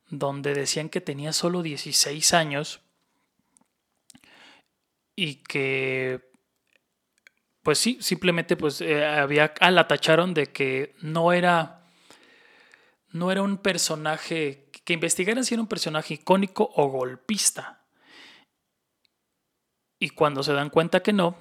donde 0.09 0.53
decían 0.53 0.89
que 0.89 1.01
tenía 1.01 1.33
solo 1.33 1.61
16 1.61 2.33
años 2.33 2.81
y 5.15 5.35
que 5.43 6.28
pues 7.69 7.77
sí, 7.77 7.99
simplemente 8.01 8.57
pues 8.57 8.81
eh, 8.81 9.05
había, 9.05 9.53
ah, 9.59 9.69
la 9.69 9.87
tacharon 9.87 10.33
de 10.33 10.47
que 10.47 10.95
no 11.01 11.33
era, 11.33 11.83
no 13.11 13.31
era 13.31 13.43
un 13.43 13.59
personaje 13.59 14.71
que 14.83 14.93
investigaran 14.93 15.45
si 15.45 15.53
era 15.53 15.61
un 15.61 15.67
personaje 15.67 16.15
icónico 16.15 16.71
o 16.77 16.87
golpista. 16.87 17.83
Y 19.99 20.09
cuando 20.09 20.41
se 20.41 20.53
dan 20.53 20.71
cuenta 20.71 21.03
que 21.03 21.13
no, 21.13 21.37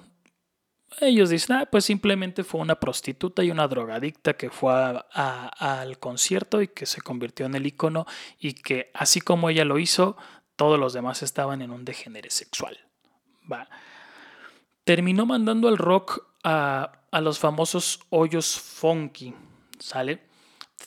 ellos 1.01 1.31
dicen, 1.31 1.55
ah, 1.55 1.65
pues 1.65 1.85
simplemente 1.85 2.43
fue 2.43 2.61
una 2.61 2.79
prostituta 2.79 3.43
y 3.43 3.49
una 3.49 3.67
drogadicta 3.67 4.35
que 4.35 4.51
fue 4.51 4.71
al 5.11 5.97
concierto 5.97 6.61
y 6.61 6.67
que 6.67 6.85
se 6.85 7.01
convirtió 7.01 7.47
en 7.47 7.55
el 7.55 7.65
icono 7.65 8.05
y 8.37 8.53
que 8.53 8.91
así 8.93 9.19
como 9.19 9.49
ella 9.49 9.65
lo 9.65 9.79
hizo, 9.79 10.15
todos 10.55 10.79
los 10.79 10.93
demás 10.93 11.23
estaban 11.23 11.63
en 11.63 11.71
un 11.71 11.85
degenere 11.85 12.29
sexual. 12.29 12.77
Va. 13.51 13.67
Terminó 14.89 15.27
mandando 15.27 15.67
al 15.67 15.77
rock 15.77 16.25
a, 16.43 16.93
a 17.11 17.21
los 17.21 17.37
famosos 17.37 17.99
hoyos 18.09 18.59
funky, 18.59 19.35
¿sale? 19.77 20.19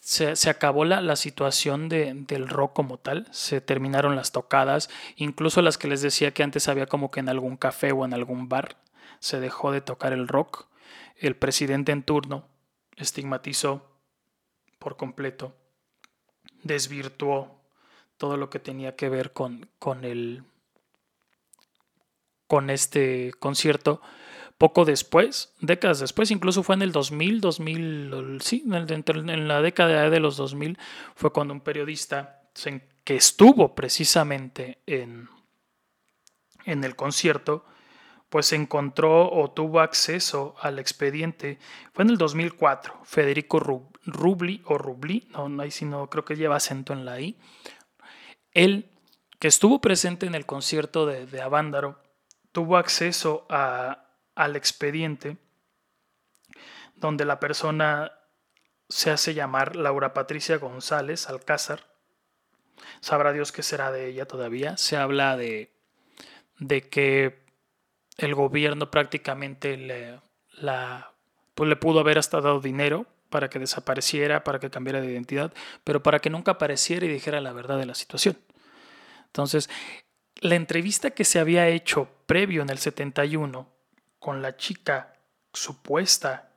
se, 0.01 0.51
acabó 0.51 0.85
la, 0.85 1.01
la 1.01 1.15
situación 1.15 1.89
de, 1.89 2.13
del 2.13 2.49
rock 2.49 2.73
como 2.73 2.99
tal, 2.99 3.29
se 3.31 3.61
terminaron 3.61 4.17
las 4.17 4.33
tocadas, 4.33 4.91
incluso 5.15 5.63
las 5.63 5.79
que 5.79 5.87
les 5.87 6.03
decía 6.03 6.35
que 6.35 6.43
antes 6.43 6.67
había 6.67 6.87
como 6.87 7.13
que 7.13 7.21
en 7.21 7.29
algún 7.29 7.57
café 7.57 7.93
o 7.93 8.05
en 8.05 8.13
algún 8.13 8.49
bar, 8.49 8.75
se 9.21 9.39
dejó 9.39 9.71
de 9.71 9.83
tocar 9.83 10.13
el 10.13 10.27
rock. 10.27 10.67
El 11.17 11.37
presidente 11.37 11.93
en 11.93 12.03
turno 12.03 12.49
estigmatizó 12.97 13.89
por 14.81 14.97
completo, 14.97 15.55
desvirtuó 16.65 17.61
todo 18.17 18.37
lo 18.37 18.51
que 18.51 18.59
tenía 18.59 18.97
que 18.97 19.09
ver 19.09 19.33
con, 19.33 19.69
con, 19.79 20.05
el, 20.05 20.43
con 22.53 22.69
este 22.69 23.33
concierto 23.39 24.03
poco 24.59 24.85
después, 24.85 25.55
décadas 25.61 26.01
después, 26.01 26.31
incluso 26.31 26.63
fue 26.63 26.75
en 26.75 26.83
el 26.83 26.93
2000, 26.93 27.41
2000, 27.41 28.41
sí, 28.43 28.63
en, 28.67 29.49
la 29.49 29.63
década 29.63 30.11
de 30.11 30.21
los 30.21 30.37
2000 30.37 30.77
fue 31.15 31.33
cuando 31.33 31.55
un 31.55 31.63
periodista 31.63 32.43
que 33.05 33.17
estuvo 33.17 33.75
precisamente 33.75 34.83
en, 34.85 35.31
en 36.67 36.85
el 36.85 36.95
concierto, 36.95 37.65
pues 38.29 38.53
encontró 38.53 39.33
o 39.33 39.51
tuvo 39.51 39.81
acceso 39.81 40.55
al 40.61 40.79
expediente. 40.79 41.59
Fue 41.95 42.05
en 42.05 42.11
el 42.11 42.19
2004, 42.19 43.01
Federico 43.05 43.61
Rubli 43.61 44.61
o 44.67 44.77
Rubli, 44.77 45.27
no, 45.31 45.63
ahí 45.63 45.71
sí 45.71 45.87
no 45.87 46.11
creo 46.11 46.27
que 46.27 46.37
lleva 46.37 46.57
acento 46.57 46.93
en 46.93 47.07
la 47.07 47.19
I. 47.19 47.39
Él, 48.53 48.91
que 49.39 49.49
estuvo 49.49 49.81
presente 49.81 50.27
en 50.27 50.35
el 50.35 50.45
concierto 50.45 51.07
de, 51.07 51.25
de 51.25 51.41
Avándaro, 51.41 52.02
tuvo 52.53 52.77
acceso 52.77 53.47
a, 53.49 54.07
al 54.35 54.57
expediente 54.57 55.37
donde 56.97 57.25
la 57.25 57.41
persona 57.41 58.13
se 58.89 59.11
hace 59.11 59.35
llamar 59.35 59.75
Laura 59.75 60.15
Patricia 60.15 60.59
González 60.59 61.29
Alcázar. 61.29 61.87
Sabrá 63.01 63.33
Dios 63.33 63.53
qué 63.53 63.63
será 63.63 63.91
de 63.91 64.07
ella 64.07 64.27
todavía. 64.27 64.77
Se 64.77 64.97
habla 64.97 65.37
de, 65.37 65.73
de 66.59 66.89
que 66.89 67.43
el 68.19 68.35
gobierno 68.35 68.91
prácticamente 68.91 69.77
le, 69.77 70.21
la, 70.53 71.13
pues 71.55 71.69
le 71.69 71.77
pudo 71.77 72.01
haber 72.01 72.19
hasta 72.19 72.41
dado 72.41 72.61
dinero 72.61 73.07
para 73.31 73.49
que 73.49 73.59
desapareciera, 73.59 74.45
para 74.45 74.61
que 74.61 74.71
cambiara 74.71 75.01
de 75.01 75.11
identidad, 75.11 75.53
pero 75.85 76.03
para 76.03 76.19
que 76.19 76.31
nunca 76.31 76.53
apareciera 76.53 77.07
y 77.07 77.09
dijera 77.09 77.41
la 77.41 77.53
verdad 77.53 77.79
de 77.79 77.87
la 77.87 77.95
situación. 77.95 78.39
Entonces, 79.27 79.71
la 80.43 80.57
entrevista 80.57 81.13
que 81.13 81.25
se 81.25 81.39
había 81.39 81.69
hecho 81.69 82.09
previo 82.27 82.63
en 82.63 82.71
el 82.71 82.79
71 82.79 83.69
con 84.19 84.43
la 84.43 84.57
chica 84.57 85.15
supuesta 85.53 86.51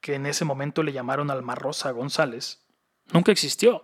que 0.00 0.14
en 0.14 0.26
ese 0.26 0.44
momento 0.44 0.82
le 0.82 0.92
llamaron 0.92 1.30
Alma 1.30 1.54
Rosa 1.54 1.90
González, 1.90 2.60
nunca 3.12 3.32
existió. 3.32 3.82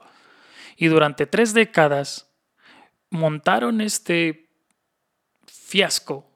Y 0.77 0.89
durante 0.89 1.27
tres 1.27 1.55
décadas 1.55 2.29
montaron 3.09 3.81
este 3.81 4.51
fiasco 5.47 6.27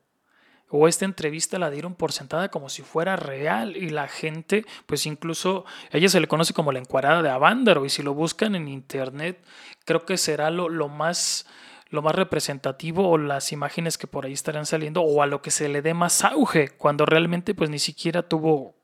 o 0.70 0.88
esta 0.88 1.04
entrevista 1.04 1.58
la 1.58 1.70
dieron 1.70 1.94
por 1.94 2.10
sentada 2.10 2.50
como 2.50 2.70
si 2.70 2.80
fuera 2.80 3.16
real 3.16 3.76
y 3.76 3.90
la 3.90 4.08
gente, 4.08 4.64
pues 4.86 5.04
incluso 5.04 5.66
ella 5.90 6.08
se 6.08 6.20
le 6.20 6.26
conoce 6.26 6.54
como 6.54 6.72
la 6.72 6.78
encuadrada 6.78 7.22
de 7.22 7.28
Avándaro 7.28 7.84
y 7.84 7.90
si 7.90 8.02
lo 8.02 8.14
buscan 8.14 8.54
en 8.54 8.68
internet 8.68 9.44
creo 9.84 10.06
que 10.06 10.16
será 10.16 10.50
lo, 10.50 10.70
lo 10.70 10.88
más 10.88 11.46
lo 11.94 12.02
más 12.02 12.14
representativo 12.14 13.08
o 13.08 13.18
las 13.18 13.52
imágenes 13.52 13.96
que 13.96 14.06
por 14.06 14.26
ahí 14.26 14.32
estarán 14.32 14.66
saliendo 14.66 15.02
o 15.02 15.22
a 15.22 15.26
lo 15.26 15.40
que 15.40 15.50
se 15.50 15.68
le 15.68 15.80
dé 15.80 15.94
más 15.94 16.24
auge, 16.24 16.70
cuando 16.70 17.06
realmente 17.06 17.54
pues 17.54 17.70
ni 17.70 17.78
siquiera 17.78 18.22
tuvo 18.22 18.74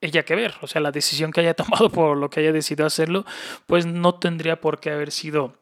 ella 0.00 0.24
que 0.24 0.34
ver. 0.34 0.54
O 0.60 0.66
sea, 0.66 0.80
la 0.80 0.90
decisión 0.90 1.30
que 1.30 1.40
haya 1.40 1.54
tomado 1.62 1.90
por 1.90 2.16
lo 2.16 2.30
que 2.30 2.40
haya 2.40 2.52
decidido 2.52 2.86
hacerlo, 2.86 3.24
pues 3.66 3.86
no 3.86 4.18
tendría 4.18 4.60
por 4.60 4.80
qué 4.80 4.90
haber 4.90 5.12
sido 5.12 5.58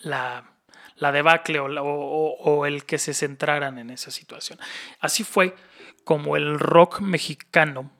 la, 0.00 0.54
la 0.96 1.12
debacle 1.12 1.58
o, 1.58 1.66
o, 1.66 2.66
el 2.66 2.84
que 2.84 2.98
se 2.98 3.14
centraran 3.14 3.78
en 3.78 3.90
esa 3.90 4.10
situación. 4.10 4.58
Así 5.00 5.24
fue 5.24 5.54
como 6.04 6.36
el 6.36 6.58
rock 6.58 7.00
mexicano 7.00 7.90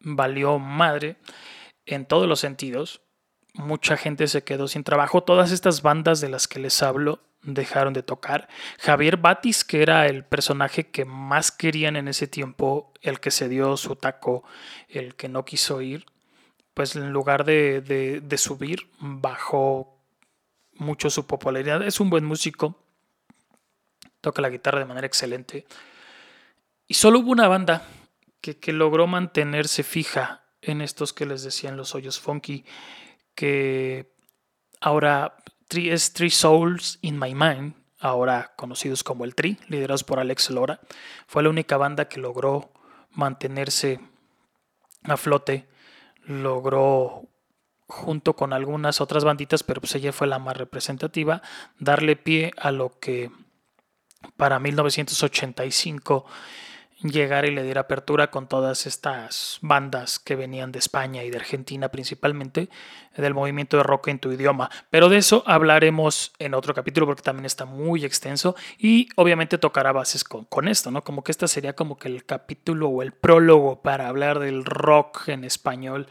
valió 0.00 0.58
madre 0.58 1.16
en 1.84 2.06
todos 2.06 2.28
los 2.28 2.40
sentidos. 2.40 3.00
Mucha 3.56 3.96
gente 3.96 4.28
se 4.28 4.44
quedó 4.44 4.68
sin 4.68 4.84
trabajo. 4.84 5.22
Todas 5.22 5.50
estas 5.50 5.82
bandas 5.82 6.20
de 6.20 6.28
las 6.28 6.46
que 6.46 6.60
les 6.60 6.82
hablo 6.82 7.20
dejaron 7.42 7.92
de 7.92 8.02
tocar. 8.02 8.48
Javier 8.78 9.16
Batis, 9.16 9.64
que 9.64 9.82
era 9.82 10.06
el 10.06 10.24
personaje 10.24 10.88
que 10.90 11.04
más 11.04 11.50
querían 11.52 11.96
en 11.96 12.08
ese 12.08 12.26
tiempo, 12.26 12.92
el 13.02 13.20
que 13.20 13.30
se 13.30 13.48
dio 13.48 13.76
su 13.76 13.96
taco, 13.96 14.44
el 14.88 15.14
que 15.14 15.28
no 15.28 15.44
quiso 15.44 15.80
ir, 15.80 16.06
pues 16.74 16.96
en 16.96 17.12
lugar 17.12 17.44
de, 17.44 17.80
de 17.80 18.38
subir, 18.38 18.90
bajó 18.98 19.96
mucho 20.74 21.08
su 21.08 21.26
popularidad. 21.26 21.82
Es 21.82 22.00
un 22.00 22.10
buen 22.10 22.24
músico, 22.24 22.78
toca 24.20 24.42
la 24.42 24.50
guitarra 24.50 24.80
de 24.80 24.84
manera 24.84 25.06
excelente. 25.06 25.66
Y 26.86 26.94
solo 26.94 27.20
hubo 27.20 27.30
una 27.30 27.48
banda 27.48 27.86
que, 28.40 28.58
que 28.58 28.72
logró 28.72 29.06
mantenerse 29.06 29.82
fija 29.82 30.42
en 30.62 30.80
estos 30.80 31.12
que 31.12 31.26
les 31.26 31.42
decían 31.42 31.76
los 31.76 31.94
hoyos 31.94 32.20
funky, 32.20 32.64
que 33.36 34.12
ahora 34.80 35.36
es 35.70 36.12
Three 36.12 36.30
Souls 36.30 36.98
in 37.02 37.18
My 37.18 37.34
Mind, 37.34 37.74
ahora 38.00 38.52
conocidos 38.56 39.04
como 39.04 39.24
el 39.24 39.34
Tri, 39.34 39.58
liderados 39.68 40.02
por 40.02 40.18
Alex 40.18 40.50
Lora. 40.50 40.80
Fue 41.26 41.42
la 41.42 41.50
única 41.50 41.76
banda 41.76 42.08
que 42.08 42.18
logró 42.18 42.72
mantenerse 43.10 44.00
a 45.04 45.16
flote, 45.16 45.68
logró 46.24 47.28
junto 47.86 48.34
con 48.34 48.52
algunas 48.52 49.00
otras 49.00 49.24
banditas, 49.24 49.62
pero 49.62 49.80
pues 49.80 49.94
ella 49.94 50.12
fue 50.12 50.26
la 50.26 50.38
más 50.38 50.56
representativa, 50.56 51.42
darle 51.78 52.16
pie 52.16 52.52
a 52.56 52.72
lo 52.72 52.98
que 52.98 53.30
para 54.36 54.58
1985 54.58 56.26
llegara 57.02 57.46
y 57.46 57.50
le 57.50 57.62
diera 57.62 57.82
apertura 57.82 58.30
con 58.30 58.48
todas 58.48 58.86
estas 58.86 59.58
bandas 59.60 60.18
que 60.18 60.34
venían 60.34 60.72
de 60.72 60.78
España 60.78 61.24
y 61.24 61.30
de 61.30 61.36
Argentina 61.36 61.90
principalmente, 61.90 62.68
del 63.16 63.34
movimiento 63.34 63.76
de 63.76 63.82
rock 63.82 64.08
en 64.08 64.18
tu 64.18 64.32
idioma. 64.32 64.70
Pero 64.90 65.08
de 65.08 65.18
eso 65.18 65.42
hablaremos 65.46 66.32
en 66.38 66.54
otro 66.54 66.74
capítulo 66.74 67.06
porque 67.06 67.22
también 67.22 67.46
está 67.46 67.64
muy 67.64 68.04
extenso 68.04 68.56
y 68.78 69.08
obviamente 69.16 69.58
tocará 69.58 69.92
bases 69.92 70.24
con, 70.24 70.44
con 70.44 70.68
esto, 70.68 70.90
¿no? 70.90 71.04
Como 71.04 71.22
que 71.22 71.32
este 71.32 71.48
sería 71.48 71.74
como 71.74 71.98
que 71.98 72.08
el 72.08 72.24
capítulo 72.24 72.88
o 72.88 73.02
el 73.02 73.12
prólogo 73.12 73.82
para 73.82 74.08
hablar 74.08 74.38
del 74.38 74.64
rock 74.64 75.28
en 75.28 75.44
español 75.44 76.08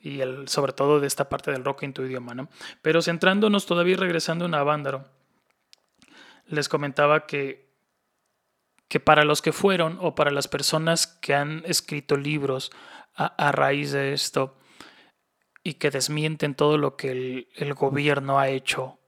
y 0.00 0.20
el, 0.20 0.48
sobre 0.48 0.72
todo 0.72 1.00
de 1.00 1.06
esta 1.06 1.28
parte 1.28 1.50
del 1.50 1.64
rock 1.64 1.82
en 1.82 1.92
tu 1.92 2.02
idioma, 2.02 2.34
¿no? 2.34 2.48
Pero 2.82 3.02
centrándonos 3.02 3.66
todavía 3.66 3.96
regresando 3.96 4.44
a 4.44 4.48
Navándaro, 4.48 5.04
les 6.46 6.68
comentaba 6.68 7.26
que, 7.26 7.65
que 8.88 9.00
para 9.00 9.24
los 9.24 9.42
que 9.42 9.52
fueron 9.52 9.98
o 10.00 10.14
para 10.14 10.30
las 10.30 10.48
personas 10.48 11.06
que 11.06 11.34
han 11.34 11.62
escrito 11.66 12.16
libros 12.16 12.70
a, 13.14 13.50
raíz 13.50 13.92
de 13.92 14.12
esto 14.12 14.58
y 15.62 15.74
que 15.74 15.90
desmienten 15.90 16.54
todo 16.54 16.76
lo 16.76 16.96
que 16.96 17.48
el, 17.56 17.74
gobierno 17.74 18.38
ha 18.38 18.50
hecho 18.50 18.98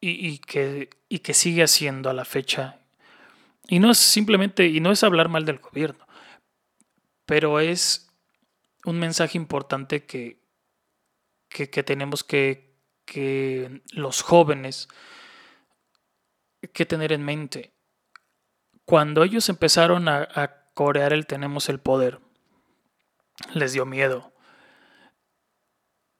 y, 0.00 0.38
que, 0.38 0.90
y 1.08 1.20
que 1.20 1.32
sigue 1.32 1.62
haciendo 1.62 2.10
a 2.10 2.12
la 2.12 2.24
fecha, 2.24 2.80
y 3.68 3.78
no 3.78 3.92
es 3.92 3.98
simplemente, 3.98 4.66
y 4.66 4.80
no 4.80 4.90
es 4.90 5.04
hablar 5.04 5.28
mal 5.28 5.44
del 5.44 5.58
gobierno, 5.58 6.06
pero 7.24 7.60
es 7.60 8.10
un 8.84 8.98
mensaje 8.98 9.38
importante 9.38 10.04
que, 10.04 10.42
que, 11.48 11.66
tenemos 11.84 12.24
que, 12.24 12.76
que 13.04 13.82
los 13.92 14.22
jóvenes 14.22 14.88
que 16.72 16.86
tener 16.86 17.12
en 17.12 17.24
mente. 17.24 17.72
Cuando 18.92 19.22
ellos 19.22 19.48
empezaron 19.48 20.06
a, 20.06 20.28
corear 20.74 21.14
el 21.14 21.24
Tenemos 21.24 21.70
el 21.70 21.80
Poder, 21.80 22.20
les 23.54 23.72
dio 23.72 23.86
miedo. 23.86 24.34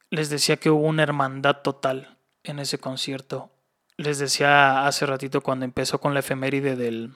Les 0.08 0.30
decía 0.30 0.56
que 0.56 0.70
hubo 0.70 0.86
una 0.86 1.02
hermandad 1.02 1.56
total 1.60 2.16
en 2.42 2.58
ese 2.58 2.78
concierto. 2.78 3.50
Les 3.98 4.18
decía 4.18 4.86
hace 4.86 5.04
ratito 5.04 5.42
cuando 5.42 5.66
empezó 5.66 6.00
con 6.00 6.14
la 6.14 6.20
efeméride 6.20 6.74
del, 6.74 7.12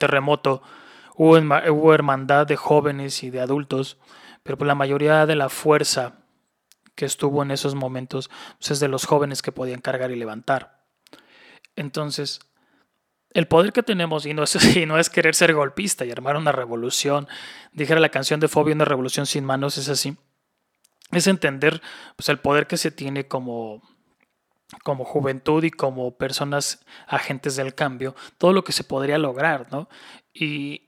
terremoto, 0.00 0.64
hubo, 1.14 1.94
hermandad 1.94 2.44
de 2.44 2.56
jóvenes 2.56 3.22
y 3.22 3.30
de 3.30 3.40
adultos, 3.40 3.98
pero 4.42 4.58
por 4.58 4.66
la 4.66 4.74
mayoría 4.74 5.26
de 5.26 5.36
la 5.36 5.48
fuerza 5.48 6.24
que 6.96 7.04
estuvo 7.04 7.44
en 7.44 7.52
esos 7.52 7.76
momentos 7.76 8.32
pues, 8.58 8.72
es 8.72 8.80
de 8.80 8.88
los 8.88 9.04
jóvenes 9.04 9.42
que 9.42 9.52
podían 9.52 9.80
cargar 9.80 10.10
y 10.10 10.16
levantar. 10.16 10.82
Entonces, 11.76 12.40
el 13.34 13.48
poder 13.48 13.72
que 13.72 13.82
tenemos, 13.82 14.24
y 14.24 14.32
no, 14.32 14.44
es, 14.44 14.54
y 14.76 14.86
no 14.86 14.98
es 14.98 15.10
querer 15.10 15.34
ser 15.34 15.52
golpista 15.52 16.04
y 16.04 16.10
armar 16.10 16.36
una 16.36 16.52
revolución, 16.52 17.28
dijera 17.72 18.00
la 18.00 18.08
canción 18.08 18.40
de 18.40 18.48
Fobia, 18.48 18.74
una 18.74 18.84
revolución 18.84 19.26
sin 19.26 19.44
manos, 19.44 19.76
es 19.76 19.88
así, 19.88 20.16
es 21.10 21.26
entender 21.26 21.82
pues, 22.16 22.28
el 22.28 22.38
poder 22.38 22.66
que 22.66 22.76
se 22.76 22.90
tiene 22.90 23.26
como, 23.26 23.82
como 24.82 25.04
juventud 25.04 25.62
y 25.64 25.70
como 25.70 26.16
personas 26.16 26.84
agentes 27.06 27.56
del 27.56 27.74
cambio, 27.74 28.14
todo 28.38 28.52
lo 28.52 28.64
que 28.64 28.72
se 28.72 28.84
podría 28.84 29.18
lograr, 29.18 29.70
¿no? 29.70 29.88
Y, 30.32 30.83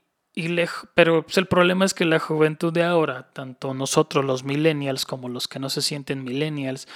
pero 0.93 1.23
pues, 1.23 1.37
el 1.37 1.47
problema 1.47 1.83
es 1.83 1.95
que 1.95 2.05
la 2.05 2.19
juventud 2.19 2.71
de 2.71 2.83
ahora, 2.83 3.31
tanto 3.33 3.73
nosotros 3.73 4.23
los 4.23 4.43
millennials 4.43 5.05
como 5.05 5.29
los 5.29 5.47
que 5.47 5.57
no 5.57 5.69
se 5.69 5.81
sienten 5.81 6.23
millennials 6.23 6.87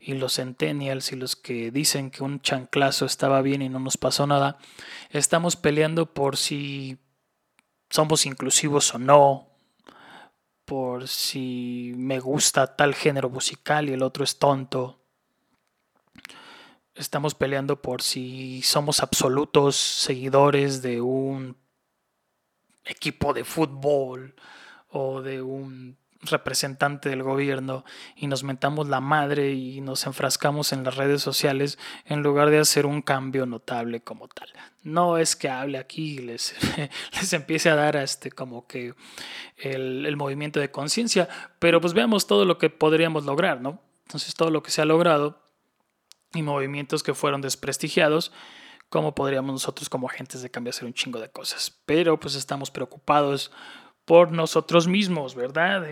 y 0.00 0.14
los 0.14 0.34
centennials 0.34 1.12
y 1.12 1.16
los 1.16 1.36
que 1.36 1.70
dicen 1.70 2.10
que 2.10 2.24
un 2.24 2.40
chanclazo 2.40 3.06
estaba 3.06 3.40
bien 3.40 3.62
y 3.62 3.68
no 3.68 3.78
nos 3.78 3.96
pasó 3.98 4.26
nada, 4.26 4.58
estamos 5.10 5.54
peleando 5.54 6.12
por 6.12 6.36
si 6.36 6.98
somos 7.88 8.26
inclusivos 8.26 8.92
o 8.92 8.98
no, 8.98 9.48
por 10.64 11.06
si 11.06 11.92
me 11.96 12.18
gusta 12.18 12.74
tal 12.74 12.96
género 12.96 13.30
musical 13.30 13.88
y 13.88 13.92
el 13.92 14.02
otro 14.02 14.24
es 14.24 14.40
tonto. 14.40 14.98
Estamos 16.96 17.36
peleando 17.36 17.80
por 17.80 18.02
si 18.02 18.60
somos 18.62 19.04
absolutos 19.04 19.76
seguidores 19.76 20.82
de 20.82 21.00
un 21.00 21.56
equipo 22.88 23.32
de 23.32 23.44
fútbol 23.44 24.34
o 24.90 25.22
de 25.22 25.42
un 25.42 25.96
representante 26.22 27.08
del 27.08 27.22
gobierno 27.22 27.84
y 28.16 28.26
nos 28.26 28.42
mentamos 28.42 28.88
la 28.88 29.00
madre 29.00 29.52
y 29.52 29.80
nos 29.80 30.04
enfrascamos 30.06 30.72
en 30.72 30.82
las 30.82 30.96
redes 30.96 31.22
sociales 31.22 31.78
en 32.06 32.22
lugar 32.22 32.50
de 32.50 32.58
hacer 32.58 32.86
un 32.86 33.02
cambio 33.02 33.46
notable 33.46 34.00
como 34.00 34.26
tal. 34.26 34.48
No 34.82 35.18
es 35.18 35.36
que 35.36 35.48
hable 35.48 35.78
aquí 35.78 36.14
y 36.14 36.18
les, 36.18 36.56
les 37.12 37.32
empiece 37.32 37.70
a 37.70 37.76
dar 37.76 37.96
este 37.96 38.32
como 38.32 38.66
que 38.66 38.94
el, 39.58 40.06
el 40.06 40.16
movimiento 40.16 40.58
de 40.58 40.70
conciencia, 40.70 41.28
pero 41.58 41.80
pues 41.80 41.92
veamos 41.94 42.26
todo 42.26 42.44
lo 42.44 42.58
que 42.58 42.70
podríamos 42.70 43.24
lograr, 43.24 43.60
¿no? 43.60 43.80
Entonces 44.06 44.34
todo 44.34 44.50
lo 44.50 44.62
que 44.62 44.70
se 44.70 44.82
ha 44.82 44.86
logrado 44.86 45.40
y 46.34 46.42
movimientos 46.42 47.02
que 47.02 47.14
fueron 47.14 47.42
desprestigiados 47.42 48.32
cómo 48.88 49.14
podríamos 49.14 49.52
nosotros 49.52 49.88
como 49.88 50.08
agentes 50.08 50.42
de 50.42 50.50
cambio 50.50 50.70
hacer 50.70 50.84
un 50.84 50.94
chingo 50.94 51.20
de 51.20 51.30
cosas. 51.30 51.78
Pero 51.86 52.18
pues 52.18 52.34
estamos 52.34 52.70
preocupados 52.70 53.50
por 54.04 54.32
nosotros 54.32 54.88
mismos, 54.88 55.34
¿verdad? 55.34 55.86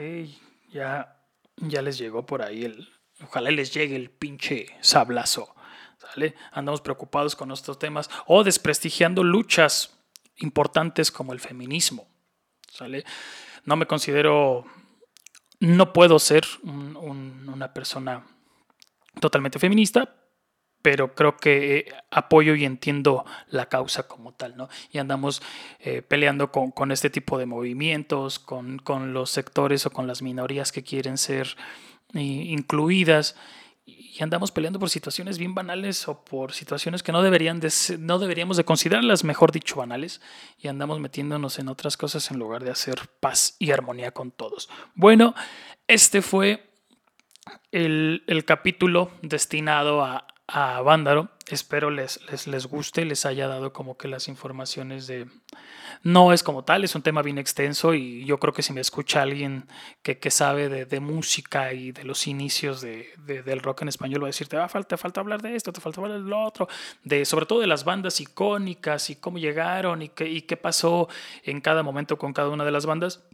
ya, 0.70 1.22
ya 1.57 1.82
les 1.82 1.99
llegó 1.99 2.24
por 2.26 2.42
ahí 2.42 2.64
el... 2.64 2.88
Ojalá 3.22 3.51
les 3.51 3.72
llegue 3.72 3.97
el 3.97 4.11
pinche 4.11 4.66
sablazo. 4.80 5.55
¿Sale? 5.99 6.34
Andamos 6.53 6.82
preocupados 6.82 7.34
con 7.34 7.51
estos 7.51 7.78
temas 7.78 8.11
o 8.26 8.44
desprestigiando 8.44 9.24
luchas 9.24 9.99
importantes 10.36 11.11
como 11.11 11.32
el 11.32 11.40
feminismo. 11.40 12.09
¿Sale? 12.70 13.05
No 13.64 13.76
me 13.76 13.86
considero... 13.86 14.66
No 15.59 15.94
puedo 15.94 16.18
ser 16.18 16.44
una 16.62 17.72
persona 17.72 18.26
totalmente 19.20 19.59
feminista, 19.59 20.14
pero 20.87 21.16
creo 21.16 21.37
que 21.37 21.78
eh, 21.78 21.87
apoyo 22.12 22.55
y 22.55 22.64
entiendo 22.64 23.24
la 23.49 23.68
causa 23.68 24.05
como 24.05 24.34
tal, 24.34 24.57
¿no? 24.57 24.68
Y 24.93 24.99
andamos 24.99 25.43
eh, 25.80 26.01
peleando 26.01 26.53
con, 26.53 26.93
este 26.93 27.11
tipo 27.11 27.39
de 27.39 27.47
movimientos, 27.47 28.39
con, 28.39 28.80
los 29.12 29.30
sectores 29.30 29.84
o 29.84 29.91
con 29.91 30.07
las 30.07 30.22
minorías 30.22 30.70
que 30.70 30.84
quieren 30.84 31.18
ser 31.18 31.57
eh, 32.14 32.20
incluidas 32.20 33.34
y 33.84 34.22
andamos 34.22 34.53
peleando 34.53 34.78
por 34.78 34.89
situaciones 34.89 35.39
bien 35.39 35.57
banales 35.57 36.07
o 36.07 36.24
por 36.24 36.53
situaciones 36.53 37.03
que 37.03 37.11
no, 37.11 37.20
deberían 37.20 37.59
de 37.59 37.72
no 37.99 38.20
deberíamos 38.20 38.57
de 38.57 38.64
considerarlas, 38.64 39.24
mejor 39.24 39.51
dicho, 39.51 39.74
banales, 39.74 40.20
y 40.57 40.68
andamos 40.68 41.01
metiéndonos 41.01 41.59
en 41.59 41.66
otras 41.66 41.97
cosas 41.97 42.30
en 42.30 42.39
lugar 42.39 42.62
de 42.62 42.70
hacer 42.70 43.01
paz 43.18 43.57
y 43.59 43.72
armonía 43.72 44.12
con 44.12 44.30
todos. 44.30 44.68
Bueno, 44.95 45.34
este 45.89 46.22
fue 46.22 46.70
el, 47.72 48.22
el 48.28 48.45
capítulo 48.45 49.11
destinado 49.22 50.05
a, 50.05 50.26
a 50.49 50.80
Vándaro. 50.80 51.28
Espero 51.49 51.90
les, 51.90 52.20
les, 52.30 52.47
les 52.47 52.66
guste, 52.66 53.05
les 53.05 53.26
haya 53.26 53.47
dado 53.47 53.72
como 53.72 53.97
que 53.97 54.09
las 54.09 54.28
informaciones 54.28 55.07
de... 55.07 55.26
No 56.03 56.32
es 56.32 56.42
como 56.42 56.64
tal, 56.64 56.84
es 56.84 56.94
un 56.94 57.03
tema 57.03 57.22
bien 57.22 57.38
extenso 57.38 57.94
y 57.94 58.24
yo 58.24 58.38
creo 58.38 58.53
que 58.53 58.62
si 58.62 58.72
me 58.72 58.80
escucha 58.80 59.22
alguien 59.22 59.66
que, 60.03 60.18
que 60.18 60.30
sabe 60.30 60.68
de, 60.68 60.84
de, 60.84 61.01
música 61.01 61.72
y 61.72 61.92
de 61.92 62.05
los 62.05 62.26
inicios 62.26 62.80
de, 62.80 63.09
de, 63.18 63.42
del 63.42 63.61
rock 63.61 63.82
en 63.82 63.88
español, 63.88 64.22
va 64.22 64.26
a 64.26 64.28
decir, 64.28 64.49
te, 64.49 64.57
va, 64.57 64.68
falta, 64.68 64.97
falta 64.97 65.20
hablar 65.20 65.42
de 65.42 65.57
esto, 65.57 65.72
te 65.72 65.80
falta 65.80 66.01
hablar 66.01 66.20
de 66.20 66.28
lo 66.28 66.40
otro, 66.44 66.68
de, 67.03 67.24
sobre 67.24 67.47
todo 67.47 67.61
de 67.61 67.66
las 67.66 67.84
bandas 67.84 68.20
icónicas 68.20 69.11
y 69.11 69.16
cómo 69.16 69.38
llegaron 69.38 70.03
y 70.03 70.09
qué, 70.09 70.28
y 70.28 70.42
qué 70.42 70.57
pasó 70.57 71.09
en 71.44 71.61
cada 71.61 71.82
momento 71.82 72.18
con 72.18 72.32
cada 72.32 72.51
una 72.51 72.64
de 72.64 72.72
las 72.72 72.86
bandas. 72.86 73.24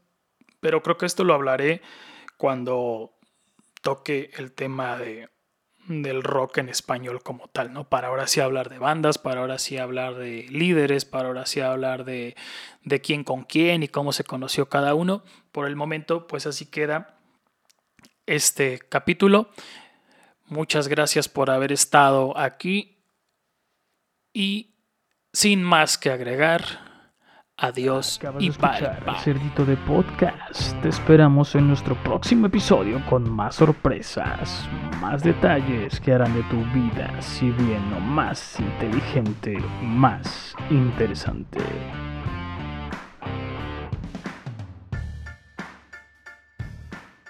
Pero 0.61 0.83
creo 0.83 0.97
que 0.97 1.07
esto 1.07 1.25
lo 1.25 1.35
hablaré 1.35 1.83
cuando 2.37 3.19
toque 3.83 4.31
el 4.37 4.53
tema 4.53 4.97
de, 4.97 5.29
del 5.87 6.23
rock 6.23 6.59
en 6.59 6.69
español 6.69 7.23
como 7.23 7.49
tal, 7.49 7.73
¿no? 7.73 7.89
Para 7.89 8.09
ahora 8.09 8.27
sí 8.27 8.41
hablar 8.41 8.69
de 8.69 8.79
bandas, 8.79 9.19
para 9.19 9.41
ahora 9.41 9.59
sí 9.59 9.79
hablar 9.79 10.15
de 10.15 10.47
líderes, 10.49 11.05
para 11.05 11.29
ahora 11.29 11.47
sí 11.47 11.61
hablar 11.61 12.05
de, 12.05 12.37
de 12.85 13.01
quién 13.01 13.25
con 13.25 13.45
quién 13.45 13.83
y 13.83 13.89
cómo 13.89 14.13
se 14.13 14.25
conoció 14.25 14.69
cada 14.69 14.95
uno. 14.95 15.23
Por 15.51 15.67
el 15.67 15.77
momento, 15.77 16.27
pues 16.27 16.47
así 16.47 16.67
queda 16.67 17.19
este 18.27 18.79
capítulo. 18.79 19.51
Muchas 20.47 20.89
gracias 20.89 21.29
por 21.29 21.51
haber 21.51 21.73
estado 21.73 22.37
aquí 22.39 22.99
y 24.33 24.75
sin 25.33 25.63
más 25.63 25.99
que 25.99 26.11
agregar. 26.11 26.92
Adiós 27.63 28.19
Acabas 28.19 28.43
y 28.43 28.51
de 28.51 28.59
bye, 28.59 29.07
bye. 29.07 29.21
Cerdito 29.21 29.65
de 29.65 29.77
Podcast. 29.77 30.75
Te 30.83 30.89
esperamos 30.89 31.55
en 31.55 31.69
nuestro 31.69 31.95
próximo 32.03 32.49
episodio 32.49 33.01
con 33.09 33.31
más 33.31 33.55
sorpresas, 33.55 34.69
más 35.01 35.23
detalles 35.23 36.01
que 36.01 36.13
harán 36.13 36.35
de 36.35 36.43
tu 36.45 36.57
vida, 36.73 37.09
si 37.23 37.51
bien 37.51 37.89
no 37.89 38.01
más 38.01 38.59
inteligente, 38.59 39.63
más 39.81 40.57
interesante. 40.71 41.61